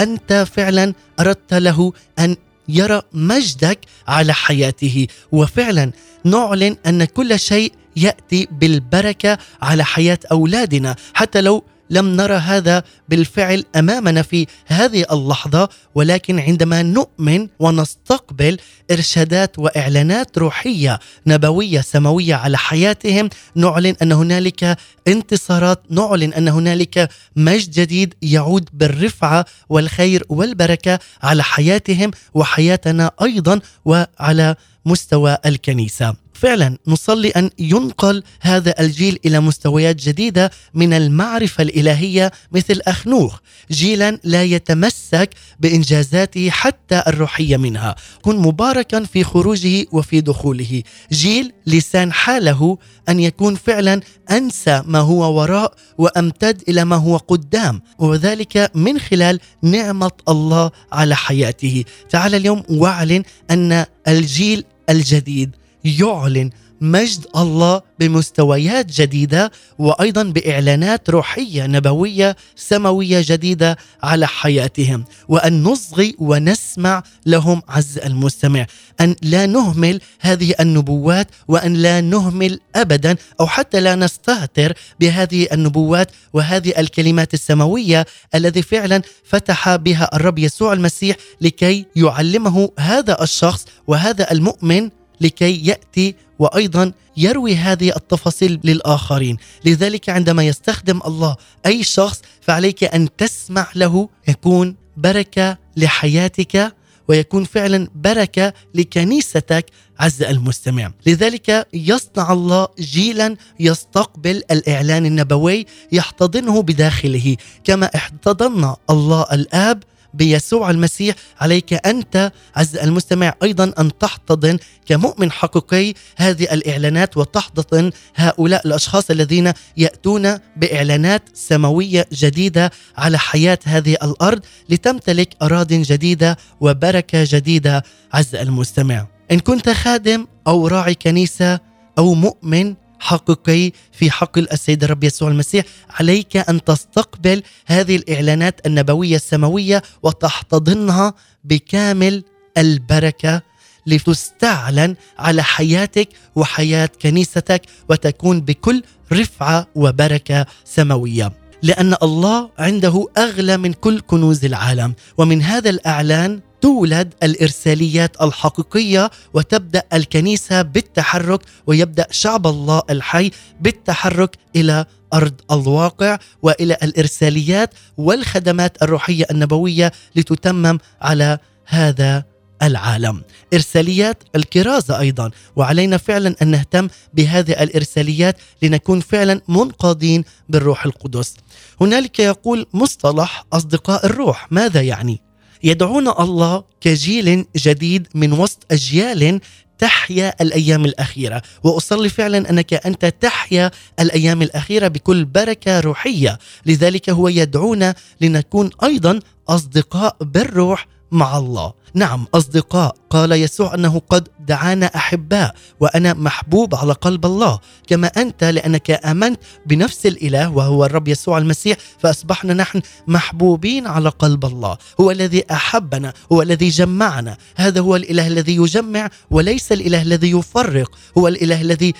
[0.00, 2.36] أنت فعلا أردت له أن
[2.68, 5.06] يرى مجدك على حياته.
[5.32, 5.92] وفعلا
[6.24, 10.96] نعلن أن كل شيء يأتي بالبركة على حياة أولادنا.
[11.14, 18.58] حتى لو لم نرى هذا بالفعل أمامنا في هذه اللحظة ولكن عندما نؤمن ونستقبل
[18.90, 24.78] إرشادات وإعلانات روحية نبوية سماوية على حياتهم نعلن أن هنالك
[25.08, 34.56] انتصارات نعلن أن هنالك مجد جديد يعود بالرفعة والخير والبركة على حياتهم وحياتنا أيضا وعلى
[34.84, 36.27] مستوى الكنيسة.
[36.40, 43.38] فعلا نصلي أن ينقل هذا الجيل إلى مستويات جديدة من المعرفة الإلهية مثل اخنوخ
[43.70, 45.30] جيلا لا يتمسك
[45.60, 47.96] بإنجازاته حتى الروحية منها.
[48.22, 50.82] كن مباركا في خروجه وفي دخوله.
[51.12, 52.78] جيل لسان حاله
[53.08, 59.40] أن يكون فعلا أنسى ما هو وراء وأمتد إلى ما هو قدام وذلك من خلال
[59.62, 61.84] نعمة الله على حياته.
[62.10, 65.50] تعال اليوم واعلن أن الجيل الجديد
[65.88, 75.04] يعلن مجد الله بمستويات جديدة وأيضا بإعلانات روحية نبوية سماوية جديدة على حياتهم.
[75.28, 78.66] وأن نصغي ونسمع لهم عز المستمع.
[79.00, 86.10] أن لا نهمل هذه النبوات وأن لا نهمل ابدا أو حتى لا نستهتر بهذه النبوات
[86.32, 94.32] وهذه الكلمات السماوية الذي فعلا فتح بها الرب يسوع المسيح لكي يعلمه هذا الشخص وهذا
[94.32, 94.90] المؤمن
[95.20, 103.08] لكي يأتي وأيضا يروي هذه التفاصيل للآخرين، لذلك عندما يستخدم الله أي شخص فعليك أن
[103.16, 106.74] تسمع له يكون بركة لحياتك
[107.08, 109.66] ويكون فعلا بركة لكنيستك
[109.98, 117.36] عز المستمع، لذلك يصنع الله جيلا يستقبل الإعلان النبوي يحتضنه بداخله.
[117.64, 119.82] كما احتضن الله الآب
[120.14, 128.66] بيسوع المسيح عليك أنت عز المستمع أيضا أن تحتضن كمؤمن حقيقي هذه الإعلانات وتحتضن هؤلاء
[128.66, 137.82] الأشخاص الذين يأتون بإعلانات سماوية جديدة على حياة هذه الأرض لتمتلك اراض جديدة وبركة جديدة
[138.12, 139.06] عز المستمع.
[139.30, 141.60] إن كنت خادم أو راعي كنيسة
[141.98, 149.16] أو مؤمن حقيقي في حق السيد الرب يسوع المسيح عليك أن تستقبل هذه الإعلانات النبوية
[149.16, 152.24] السماوية وتحتضنها بكامل
[152.58, 153.42] البركة
[153.86, 158.82] لتستعلن على حياتك وحياة كنيستك وتكون بكل
[159.12, 161.32] رفعة وبركة سماوية.
[161.62, 169.82] لأن الله عنده أغلى من كل كنوز العالم ومن هذا الإعلان تولد الإرساليات الحقيقية وتبدأ
[169.92, 173.30] الكنيسة بالتحرك ويبدأ شعب الله الحي
[173.60, 174.84] بالتحرك إلى
[175.14, 182.24] أرض الواقع وإلى الإرساليات والخدمات الروحية النبوية لتتمم على هذا
[182.62, 183.22] العالم.
[183.54, 185.30] إرساليات الكرازة أيضا.
[185.56, 191.34] وعلينا فعلا أن نهتم بهذه الإرساليات لنكون فعلا منقادين بالروح القدس.
[191.80, 194.52] هنالك يقول مصطلح أصدقاء الروح.
[194.52, 195.27] ماذا يعني؟
[195.62, 199.40] يدعون الله كجيل جديد من وسط أجيال
[199.78, 201.42] تحيا الأيام الأخيرة.
[201.64, 206.38] وأصلي فعلا أنك أنت تحيا الأيام الأخيرة بكل بركة روحية.
[206.66, 211.72] لذلك هو يدعونا لنكون أيضا أصدقاء بالروح مع الله.
[211.94, 212.96] نعم أصدقاء.
[213.10, 217.58] قال يسوع أنه قد دعانا أحباء وأنا محبوب على قلب الله.
[217.86, 224.44] كما أنت لأنك آمنت بنفس الإله وهو الرب يسوع المسيح فأصبحنا نحن محبوبين على قلب
[224.44, 224.78] الله.
[225.00, 227.36] هو الذي أحبنا هو الذي جمعنا.
[227.56, 230.90] هذا هو الإله الذي يجمع وليس الإله الذي يفرق.
[231.18, 231.94] هو الإله الذي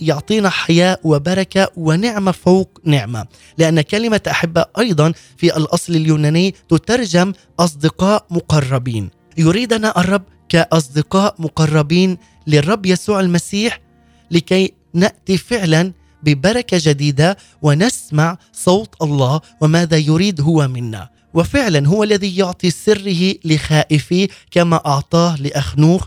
[0.00, 3.26] يعطينا حياة وبركة ونعمة فوق نعمة.
[3.58, 9.10] لأن كلمة احباء أيضا في الأصل اليوناني تترجم أصدقاء مقربين.
[9.38, 13.80] يريدنا الرب كأصدقاء مقربين للرب يسوع المسيح
[14.30, 21.08] لكي نأتي فعلا ببركة جديدة ونسمع صوت الله وماذا يريد هو منا.
[21.34, 26.06] وفعلا هو الذي يعطي سره لخائفيه كما أعطاه لأخنوخ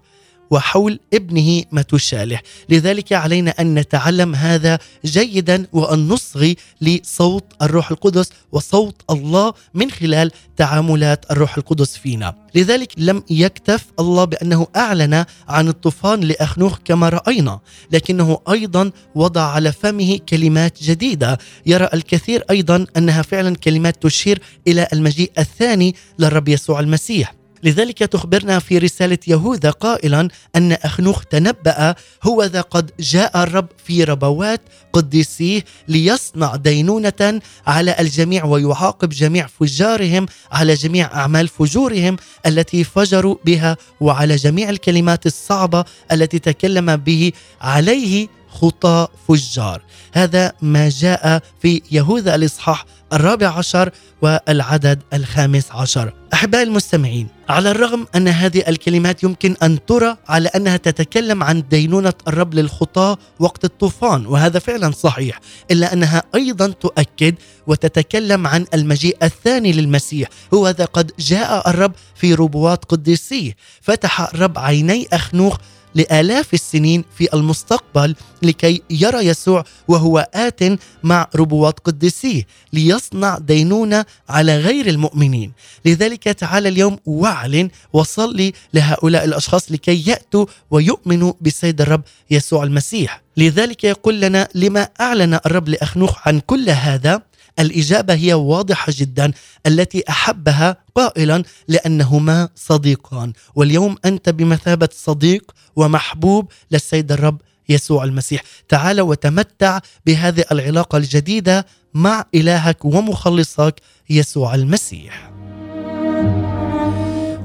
[0.52, 9.02] وحول ابنه متشالح لذلك علينا أن نتعلم هذا جيدا وأن نصغي لصوت الروح القدس وصوت
[9.10, 12.36] الله من خلال تعاملات الروح القدس فينا.
[12.56, 17.60] لذلك لم يكتف الله بأنه أعلن عن الطوفان لاخنوخ كما رأينا
[17.92, 21.38] لكنه أيضا وضع على فمه كلمات جديدة.
[21.66, 27.39] يرى الكثير أيضا أنها فعلا كلمات تشير إلى المجيء الثاني للرب يسوع المسيح.
[27.64, 34.04] لذلك تخبرنا في رسالة يهوذا قائلا أن أخنوخ تنبأ هو ذا قد جاء الرب في
[34.04, 34.62] ربوات
[34.94, 43.78] قديسيه ليصنع دينونة على الجميع ويعاقب جميع فجارهم على جميع أعمال فجورهم التي فجروا بها
[44.02, 47.32] وعلى جميع الكلمات الصعبة التي تكلم به
[47.62, 49.82] عليه خطى فجار.
[50.14, 53.92] هذا ما جاء في يهوذا الإصحاح الرابع عشر
[54.22, 56.14] والعدد الخامس عشر.
[56.34, 62.14] أحبائي المستمعين على الرغم أن هذه الكلمات يمكن أن ترى على أنها تتكلم عن دينونة
[62.28, 65.40] الرب للخطاة وقت الطوفان وهذا فعلا صحيح
[65.72, 67.36] إلا أنها أيضا تؤكد
[67.68, 73.56] وتتكلم عن المجيء الثاني للمسيح هو ذا قد جاء الرب في ربوات قديسية.
[73.82, 75.58] فتح الرب عيني أخنوخ
[75.96, 80.64] لآلاف السنين في المستقبل لكي يرى يسوع وهو آت
[81.04, 85.52] مع ربوات قديسيه ليصنع دينونة على غير المؤمنين.
[85.86, 93.22] لذلك تعال اليوم واعلن وصلي لهؤلاء الأشخاص لكي يأتوا ويؤمنوا بسيد الرب يسوع المسيح.
[93.38, 97.29] لذلك يقول لنا لما أعلن الرب لأخنوخ عن كل هذا
[97.60, 99.32] الإجابة هي واضحة جدا
[99.68, 103.34] التي أحبها قائلا لأنهما صديقان.
[103.56, 108.42] واليوم أنت بمثابة صديق ومحبوب للسيد الرب يسوع المسيح.
[108.70, 113.76] تعال وتمتع بهذه العلاقة الجديدة مع إلهك ومخلصك
[114.10, 115.32] يسوع المسيح.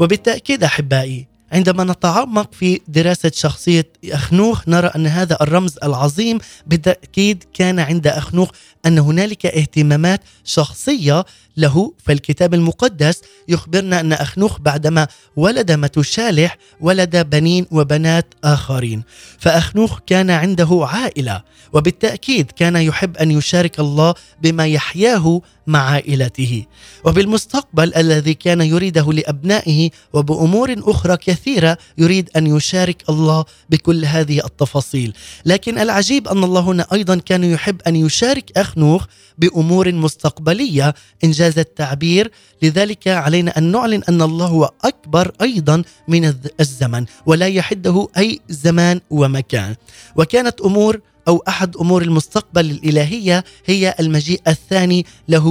[0.01, 7.79] وبالتأكيد أحبائي عندما نتعمق في دراسة شخصية أخنوخ نرى أن هذا الرمز العظيم بالتأكيد كان
[7.79, 8.51] عند أخنوخ
[8.87, 11.25] أن هنالك اهتمامات شخصية
[11.57, 13.21] له فالكتاب المقدس.
[13.49, 19.03] يخبرنا أن أخنوخ بعدما ولد متشالح ولد بنين وبنات آخرين.
[19.39, 21.43] فأخنوخ كان عنده عائلة
[21.73, 26.65] وبالتأكيد كان يحب أن يشارك الله بما يحياه مع عائلته
[27.05, 35.13] وبالمستقبل الذي كان يريده لأبنائه وبأمور أخرى كثيرة يريد أن يشارك الله بكل هذه التفاصيل.
[35.47, 39.07] لكن العجيب أن الله هنا أيضا كان يحب أن يشارك أخنوخ
[39.39, 40.95] بأمور مستقبلية
[41.25, 42.31] إنجاز التعبير.
[42.63, 48.41] لذلك علينا أن نعلن أن الله هو أكبر أيضا من الز- الزمن ولا يحده أي
[48.49, 49.75] زمان ومكان.
[50.17, 55.47] وكانت أمور أو أحد أمور المستقبل الإلهية هي المجيء الثاني له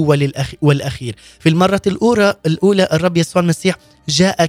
[0.62, 1.16] والأخير.
[1.40, 3.76] في المرة الأولى الأولى الرب يسوع المسيح
[4.10, 4.46] جاء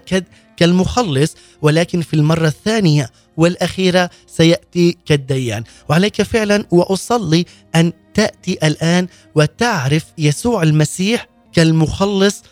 [0.57, 5.65] كالمخلص ولكن في المرة الثانية والأخيرة سيأتي كالديان.
[5.89, 7.45] وعليك فعلا وأصلي
[7.75, 12.43] أن تأتي الآن وتعرف يسوع المسيح كالمخلص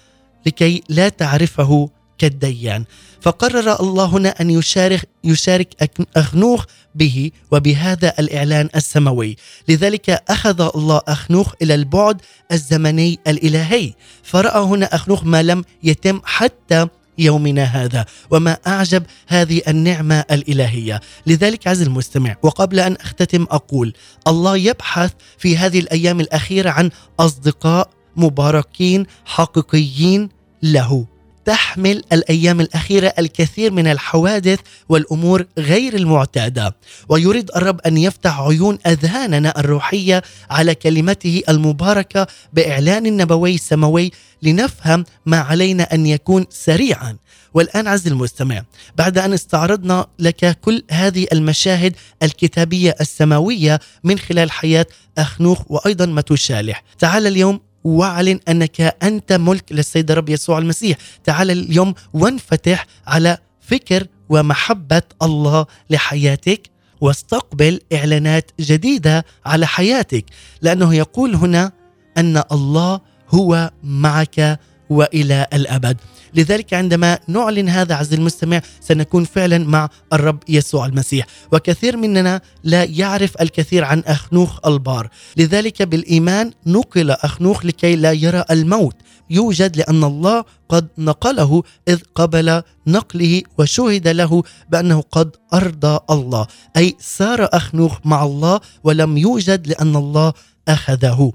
[0.46, 2.84] لكي لا تعرفه كالديان.
[3.20, 9.36] فقرر الله هنا أن يشارك, يشارك أخنوخ به وبهذا الإعلان السماوي.
[9.68, 12.20] لذلك أخذ الله أخنوخ إلى البعد
[12.52, 13.92] الزمني الإلهي.
[14.22, 16.86] فرأى هنا أخنوخ ما لم يتم حتى
[17.18, 21.00] يومنا هذا وما أعجب هذه النعمة الإلهية.
[21.26, 23.94] لذلك عز المستمع وقبل أن أختتم أقول
[24.26, 26.90] الله يبحث في هذه الأيام الأخيرة عن
[27.20, 30.28] أصدقاء مباركين حقيقيين
[30.62, 31.11] له.
[31.44, 36.76] تحمل الأيام الأخيرة الكثير من الحوادث والأمور غير المعتادة.
[37.08, 44.10] ويريد الرب أن يفتح عيون أذهاننا الروحية على كلمته المباركة بإعلان النبوي السماوي
[44.42, 47.16] لنفهم ما علينا أن يكون سريعا.
[47.54, 48.62] والآن عز المستمع
[48.96, 54.86] بعد أن استعرضنا لك كل هذه المشاهد الكتابية السماوية من خلال حياة
[55.18, 60.96] أخنوخ وأيضا متشالح تعال اليوم واعلن أنك أنت ملك للسيد الرب يسوع المسيح.
[61.24, 66.70] تعال اليوم وانفتح على فكر ومحبة الله لحياتك
[67.00, 70.24] واستقبل إعلانات جديدة على حياتك.
[70.62, 71.72] لأنه يقول هنا
[72.18, 74.60] أن الله هو معك
[74.92, 75.96] وإلى الأبد.
[76.34, 81.26] لذلك عندما نعلن هذا عز المستمع سنكون فعلا مع الرب يسوع المسيح.
[81.52, 85.08] وكثير مننا لا يعرف الكثير عن أخنوخ البار.
[85.36, 88.96] لذلك بالإيمان نقل أخنوخ لكي لا يرى الموت.
[89.30, 96.46] يوجد لأن الله قد نقله إذ قبل نقله وشهد له بأنه قد أرضى الله.
[96.76, 100.32] أي سار أخنوخ مع الله ولم يوجد لأن الله
[100.68, 101.32] أخذه.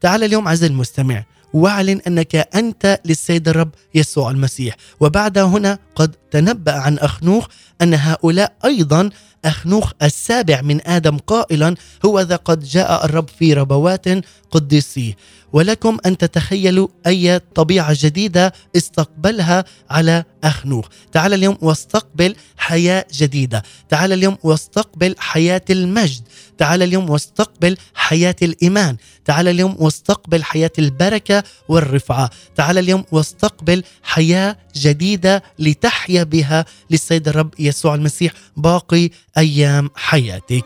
[0.00, 4.76] تعال اليوم عز المستمع واعلن أنك أنت للسيد الرب يسوع المسيح.
[5.00, 7.46] وبعد هنا قد تنبأ عن أخنوخ
[7.82, 9.10] أن هؤلاء أيضا
[9.44, 11.74] أخنوخ السابع من آدم قائلا
[12.04, 14.04] هو ذا قد جاء الرب في ربوات
[14.50, 15.16] قدسيه
[15.52, 20.86] ولكم أن تتخيلوا أي طبيعة جديدة استقبلها على أخنوخ.
[21.12, 23.62] تعال اليوم واستقبل حياة جديدة.
[23.88, 26.22] تعال اليوم واستقبل حياة المجد.
[26.58, 28.96] تعال اليوم واستقبل حياة الإيمان.
[29.24, 32.30] تعال اليوم واستقبل حياة البركة والرفعة.
[32.56, 40.64] تعال اليوم واستقبل حياة جديدة لتحيا بها للسيد الرب يسوع المسيح باقي أيام حياتك.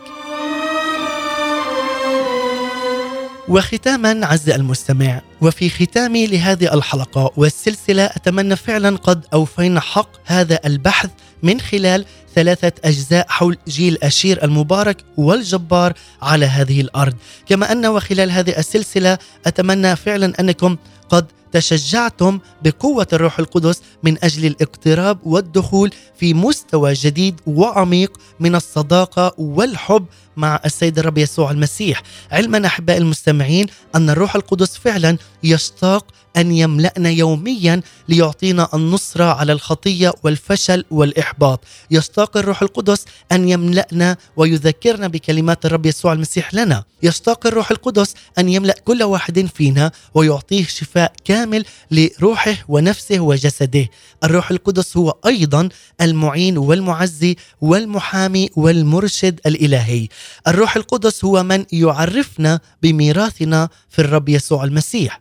[3.47, 11.09] وختاما عز المستمع وفي ختامي لهذه الحلقة والسلسلة أتمنى فعلا قد أوفينا حق هذا البحث
[11.43, 12.05] من خلال
[12.35, 17.13] ثلاثة أجزاء حول جيل أشير المبارك والجبار على هذه الأرض.
[17.45, 20.77] كما أن وخلال هذه السلسلة أتمنى فعلا أنكم
[21.09, 29.33] قد تشجعتم بقوة الروح القدس من أجل الاقتراب والدخول في مستوى جديد وعميق من الصداقة
[29.37, 30.05] والحب
[30.37, 32.03] مع السيد الرب يسوع المسيح.
[32.31, 33.65] علما أحباء المستمعين
[33.95, 36.05] أن الروح القدس فعلا يشتاق
[36.37, 41.63] أن يملأنا يوميا ليعطينا النصرة على الخطية والفشل والإحباط.
[41.91, 46.83] يشتاق الروح القدس أن يملأنا ويذكرنا بكلمات الرب يسوع المسيح لنا.
[47.03, 53.89] يشتاق الروح القدس أن يملأ كل واحد فينا ويعطيه شفاء كامل لروحه ونفسه وجسده.
[54.23, 55.69] الروح القدس هو أيضا
[56.01, 60.07] المعين والمعزي والمحامي والمرشد الإلهي.
[60.47, 65.20] الروح القدس هو من يعرفنا بميراثنا في الرب يسوع المسيح.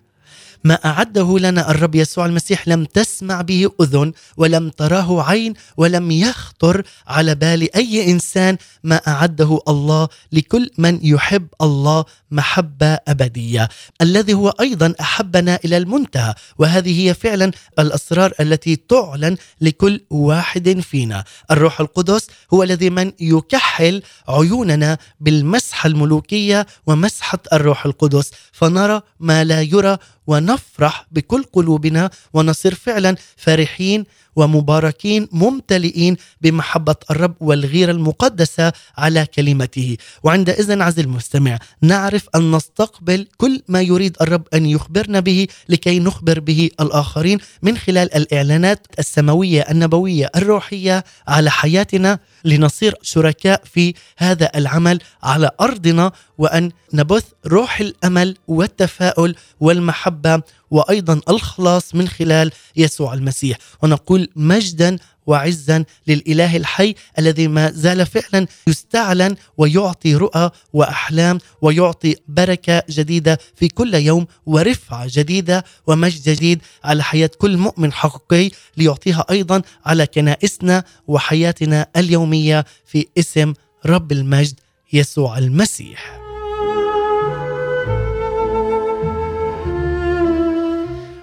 [0.64, 6.82] ما أعده لنا الرب يسوع المسيح لم تسمع به أذن ولم تراه عين ولم يخطر
[7.06, 8.56] على بال أي إنسان.
[8.84, 13.68] ما أعده الله لكل من يحب الله محبة أبدية.
[14.02, 21.24] الذي هو أيضا أحبنا إلى المنتهى وهذه هي فعلا الأسرار التي تعلن لكل واحد فينا.
[21.50, 28.30] الروح القدس هو الذي من يكحل عيوننا بالمسحه الملوكية ومسحة الروح القدس.
[28.52, 29.98] فنرى ما لا يرى
[30.31, 34.05] ونفرح بكل قلوبنا ونصير فعلا فرحين
[34.37, 39.97] ومباركين ممتلئين بمحبة الرب والغيرة المقدسة على كلمته.
[40.22, 46.41] وعندئذ عز المستمع نعرف أن نستقبل كل ما يريد الرب أن يخبرنا به لكي نخبر
[46.41, 54.99] به الآخرين من خلال الإعلانات السماوية النبوية الروحية على حياتنا لنصير شركاء في هذا العمل
[55.22, 63.59] على أرضنا وأن نبث روح الأمل والتفاؤل والمحبة وأيضا الخلاص من خلال يسوع المسيح.
[63.82, 64.99] ونقول مجدا
[65.31, 73.68] وعزا للإله الحي الذي ما زال فعلا يستعلن ويعطي رؤى وأحلام ويعطي بركة جديدة في
[73.68, 80.85] كل يوم ورفعة جديدة ومجد جديد على حياة كل مؤمن حقيقي ليعطيها أيضا على كنائسنا
[81.07, 83.55] وحياتنا اليومية في اسم
[83.87, 84.61] رب المجد
[84.93, 86.30] يسوع المسيح.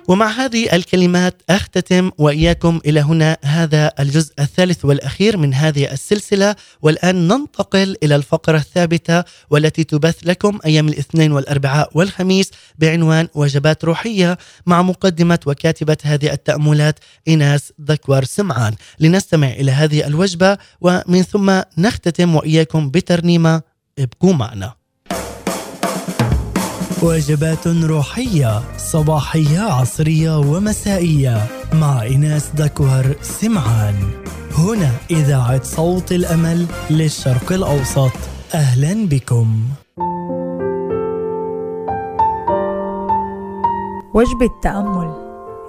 [0.07, 6.55] ومع هذه الكلمات أختتم وإياكم إلى هنا هذا الجزء الثالث والأخير من هذه السلسلة.
[6.81, 14.37] والآن ننتقل إلى الفقرة الثابتة والتي تبث لكم أيام الاثنين والأربعاء والخميس بعنوان وجبات روحية
[14.65, 18.75] مع مقدمة وكاتبة هذه التأملات إيناس ذكور سمعان.
[18.99, 23.61] لنستمع إلى هذه الوجبة ومن ثم نختتم وإياكم بترنيمة
[23.99, 24.76] ابقوا معنا.
[27.03, 31.37] وجبات روحية صباحية عصرية ومسائية.
[31.73, 33.95] مع إناس دكوهر سمعان.
[34.57, 38.11] هنا إذاعة صوت الأمل للشرق الأوسط.
[38.53, 39.59] أهلا بكم.
[44.13, 45.13] وجبة تأمل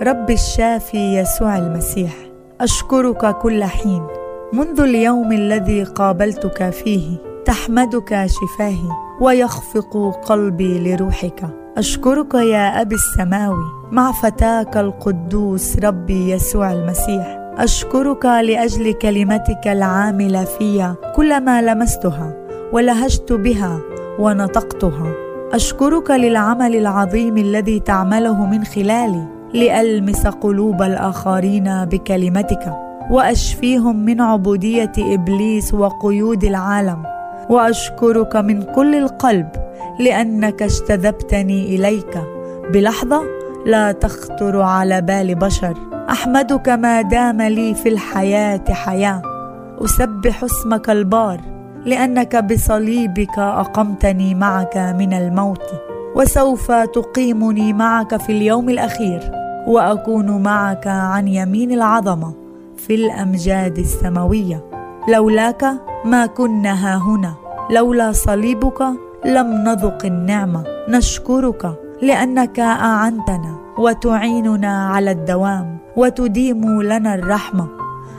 [0.03, 2.13] رب الشافي يسوع المسيح
[2.61, 4.07] أشكرك كل حين.
[4.53, 8.89] منذ اليوم الذي قابلتك فيه تحمدك شفاهي
[9.21, 11.47] ويخفق قلبي لروحك.
[11.79, 13.65] أشكرك يا أبي السماوي.
[13.93, 17.39] مع فتاك القدوس ربي يسوع المسيح.
[17.59, 22.35] أشكرك لأجل كلمتك العاملة في كلما لمستها
[22.73, 23.81] ولهجت بها
[24.19, 25.13] ونطقتها.
[25.53, 29.25] أشكرك للعمل العظيم الذي تعمله من خلالي
[29.55, 32.75] لألمس قلوب الآخرين بكلمتك.
[33.11, 37.18] وأشفيهم من عبودية إبليس وقيود العالم.
[37.51, 39.49] وأشكرك من كل القلب
[40.01, 42.23] لأنك اجتذبتني إليك.
[42.73, 43.23] بلحظة
[43.67, 45.75] لا تخطر على بال بشر.
[46.11, 49.23] أحمدك ما دام لي في الحياة حياة.
[49.85, 51.41] أسبح اسمك البار
[51.85, 55.63] لأنك بصليبك أقمتني معك من الموت.
[56.17, 59.21] وسوف تقيمني معك في اليوم الأخير.
[59.67, 62.35] وأكون معك عن يمين العظمة
[62.77, 64.68] في الأمجاد السماوية.
[65.09, 65.65] لولاك
[66.05, 67.35] ما كنا ها هنا.
[67.71, 68.83] لولا صليبك
[69.25, 77.69] لم نذق النعمة نشكرك لأنك أعنتنا وتعيننا على الدوام وتديم لنا الرحمة.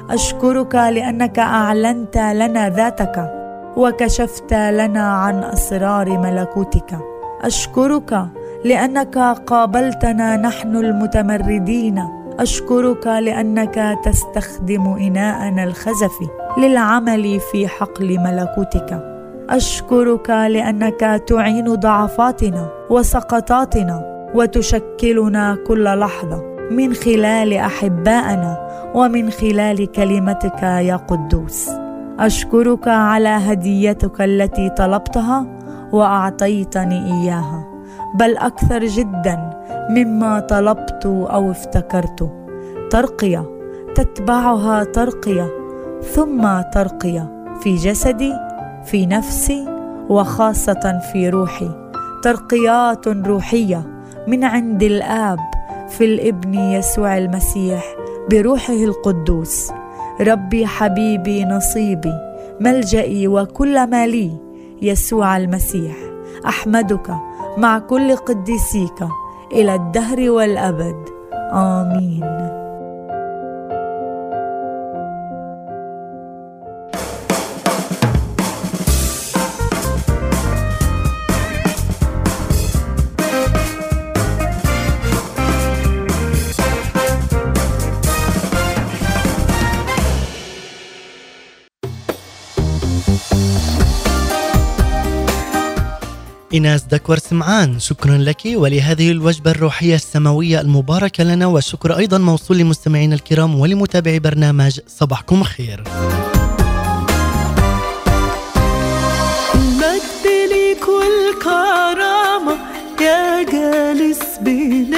[0.09, 3.33] أشكرك لأنك أعلنت لنا ذاتك
[3.77, 6.97] وكشفت لنا عن أسرار ملكوتك.
[7.41, 8.25] أشكرك
[8.65, 9.17] لأنك
[9.47, 12.03] قابلتنا نحن المتمردين.
[12.39, 19.05] أشكرك لأنك تستخدم إناءنا الخزفي للعمل في حقل ملكوتك.
[19.49, 26.43] أشكرك لأنك تعين ضعفاتنا وسقطاتنا وتشكلنا كل لحظة.
[26.71, 31.69] من خلال أحبائنا ومن خلال كلمتك يا قدوس.
[32.19, 35.45] أشكرك على هديتك التي طلبتها
[35.91, 37.67] وأعطيتني إياها.
[38.15, 39.49] بل أكثر جدا
[39.89, 42.31] مما طلبت أو افتكرت.
[42.91, 43.45] ترقية
[43.95, 45.58] تتبعها ترقية.
[46.01, 48.33] ثم ترقية في جسدي
[48.85, 49.65] في نفسي
[50.09, 51.71] وخاصة في روحي.
[52.23, 55.39] ترقيات روحية من عند الآب
[55.89, 57.83] في الابن يسوع المسيح
[58.31, 59.71] بروحه القدوس.
[60.21, 62.13] ربي حبيبي نصيبي
[62.59, 64.31] ملجئي وكل ما لي
[64.81, 65.95] يسوع المسيح.
[66.47, 67.11] أحمدك
[67.57, 69.07] مع كل قديسيك
[69.51, 71.09] إلى الدهر والأبد.
[71.53, 72.58] آمين.
[96.53, 98.41] إيناس دكور سمعان شكرا لك.
[98.45, 105.83] ولهذه الوجبة الروحية السماوية المباركة لنا والشكر أيضا موصول لمستمعينا الكرام ولمتابعي برنامج صباحكم خير.
[109.55, 112.57] المجد ليك والكرامة
[113.01, 114.95] يا جالس بين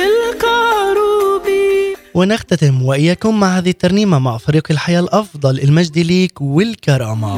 [2.13, 7.37] ونختتم وإياكم مع هذه الترنيمة مع فريق الحياة الأفضل المجد ليك والكرامة.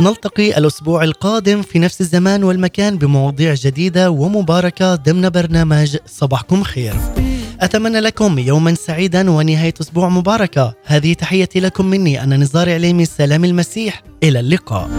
[0.00, 6.94] نلتقي الأسبوع القادم في نفس الزمان والمكان بمواضيع جديدة ومباركة ضمن برنامج صباحكم خير.
[7.60, 10.74] أتمنى لكم يوما سعيدا ونهاية أسبوع مباركة.
[10.84, 14.02] هذه تحيتي لكم مني أنا نزار عليمي سلام المسيح.
[14.22, 14.90] إلى اللقاء.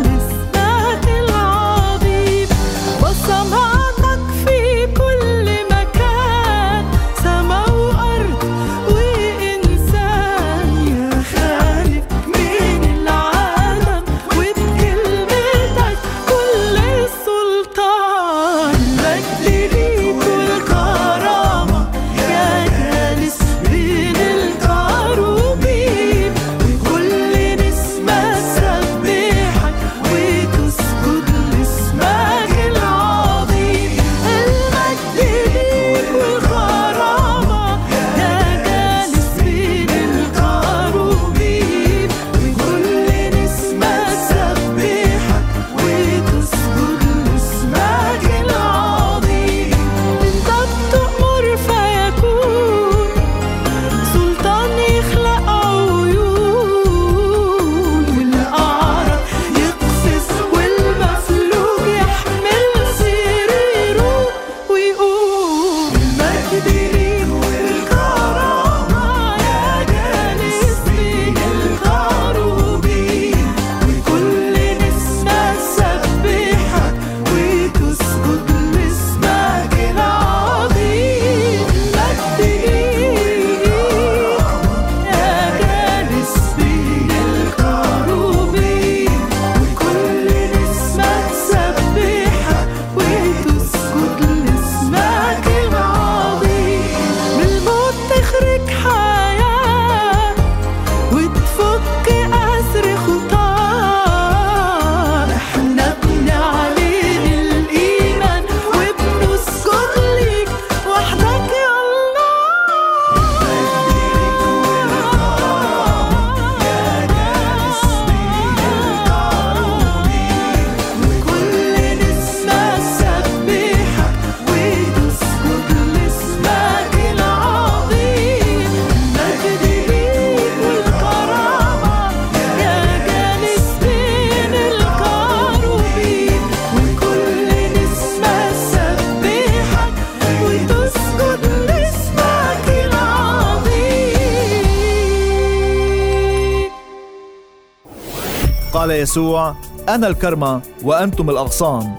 [149.18, 149.55] يسوع
[149.89, 151.95] أنا الكرمة وأنتم الأغصان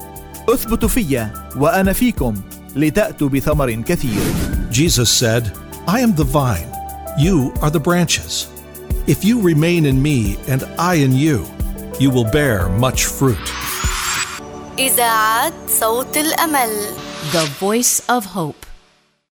[0.49, 2.33] اثبتوا في وأنا فيكم
[2.75, 4.21] لتأتوا بثمر كثير
[4.71, 5.51] Jesus said,
[5.87, 6.71] I am the vine,
[7.17, 8.47] you are the branches.
[9.07, 11.45] If you remain in me and I in you,
[11.99, 13.49] you will bear much fruit.
[14.77, 16.69] إذاعة صوت الأمل
[17.33, 18.58] The Voice of Hope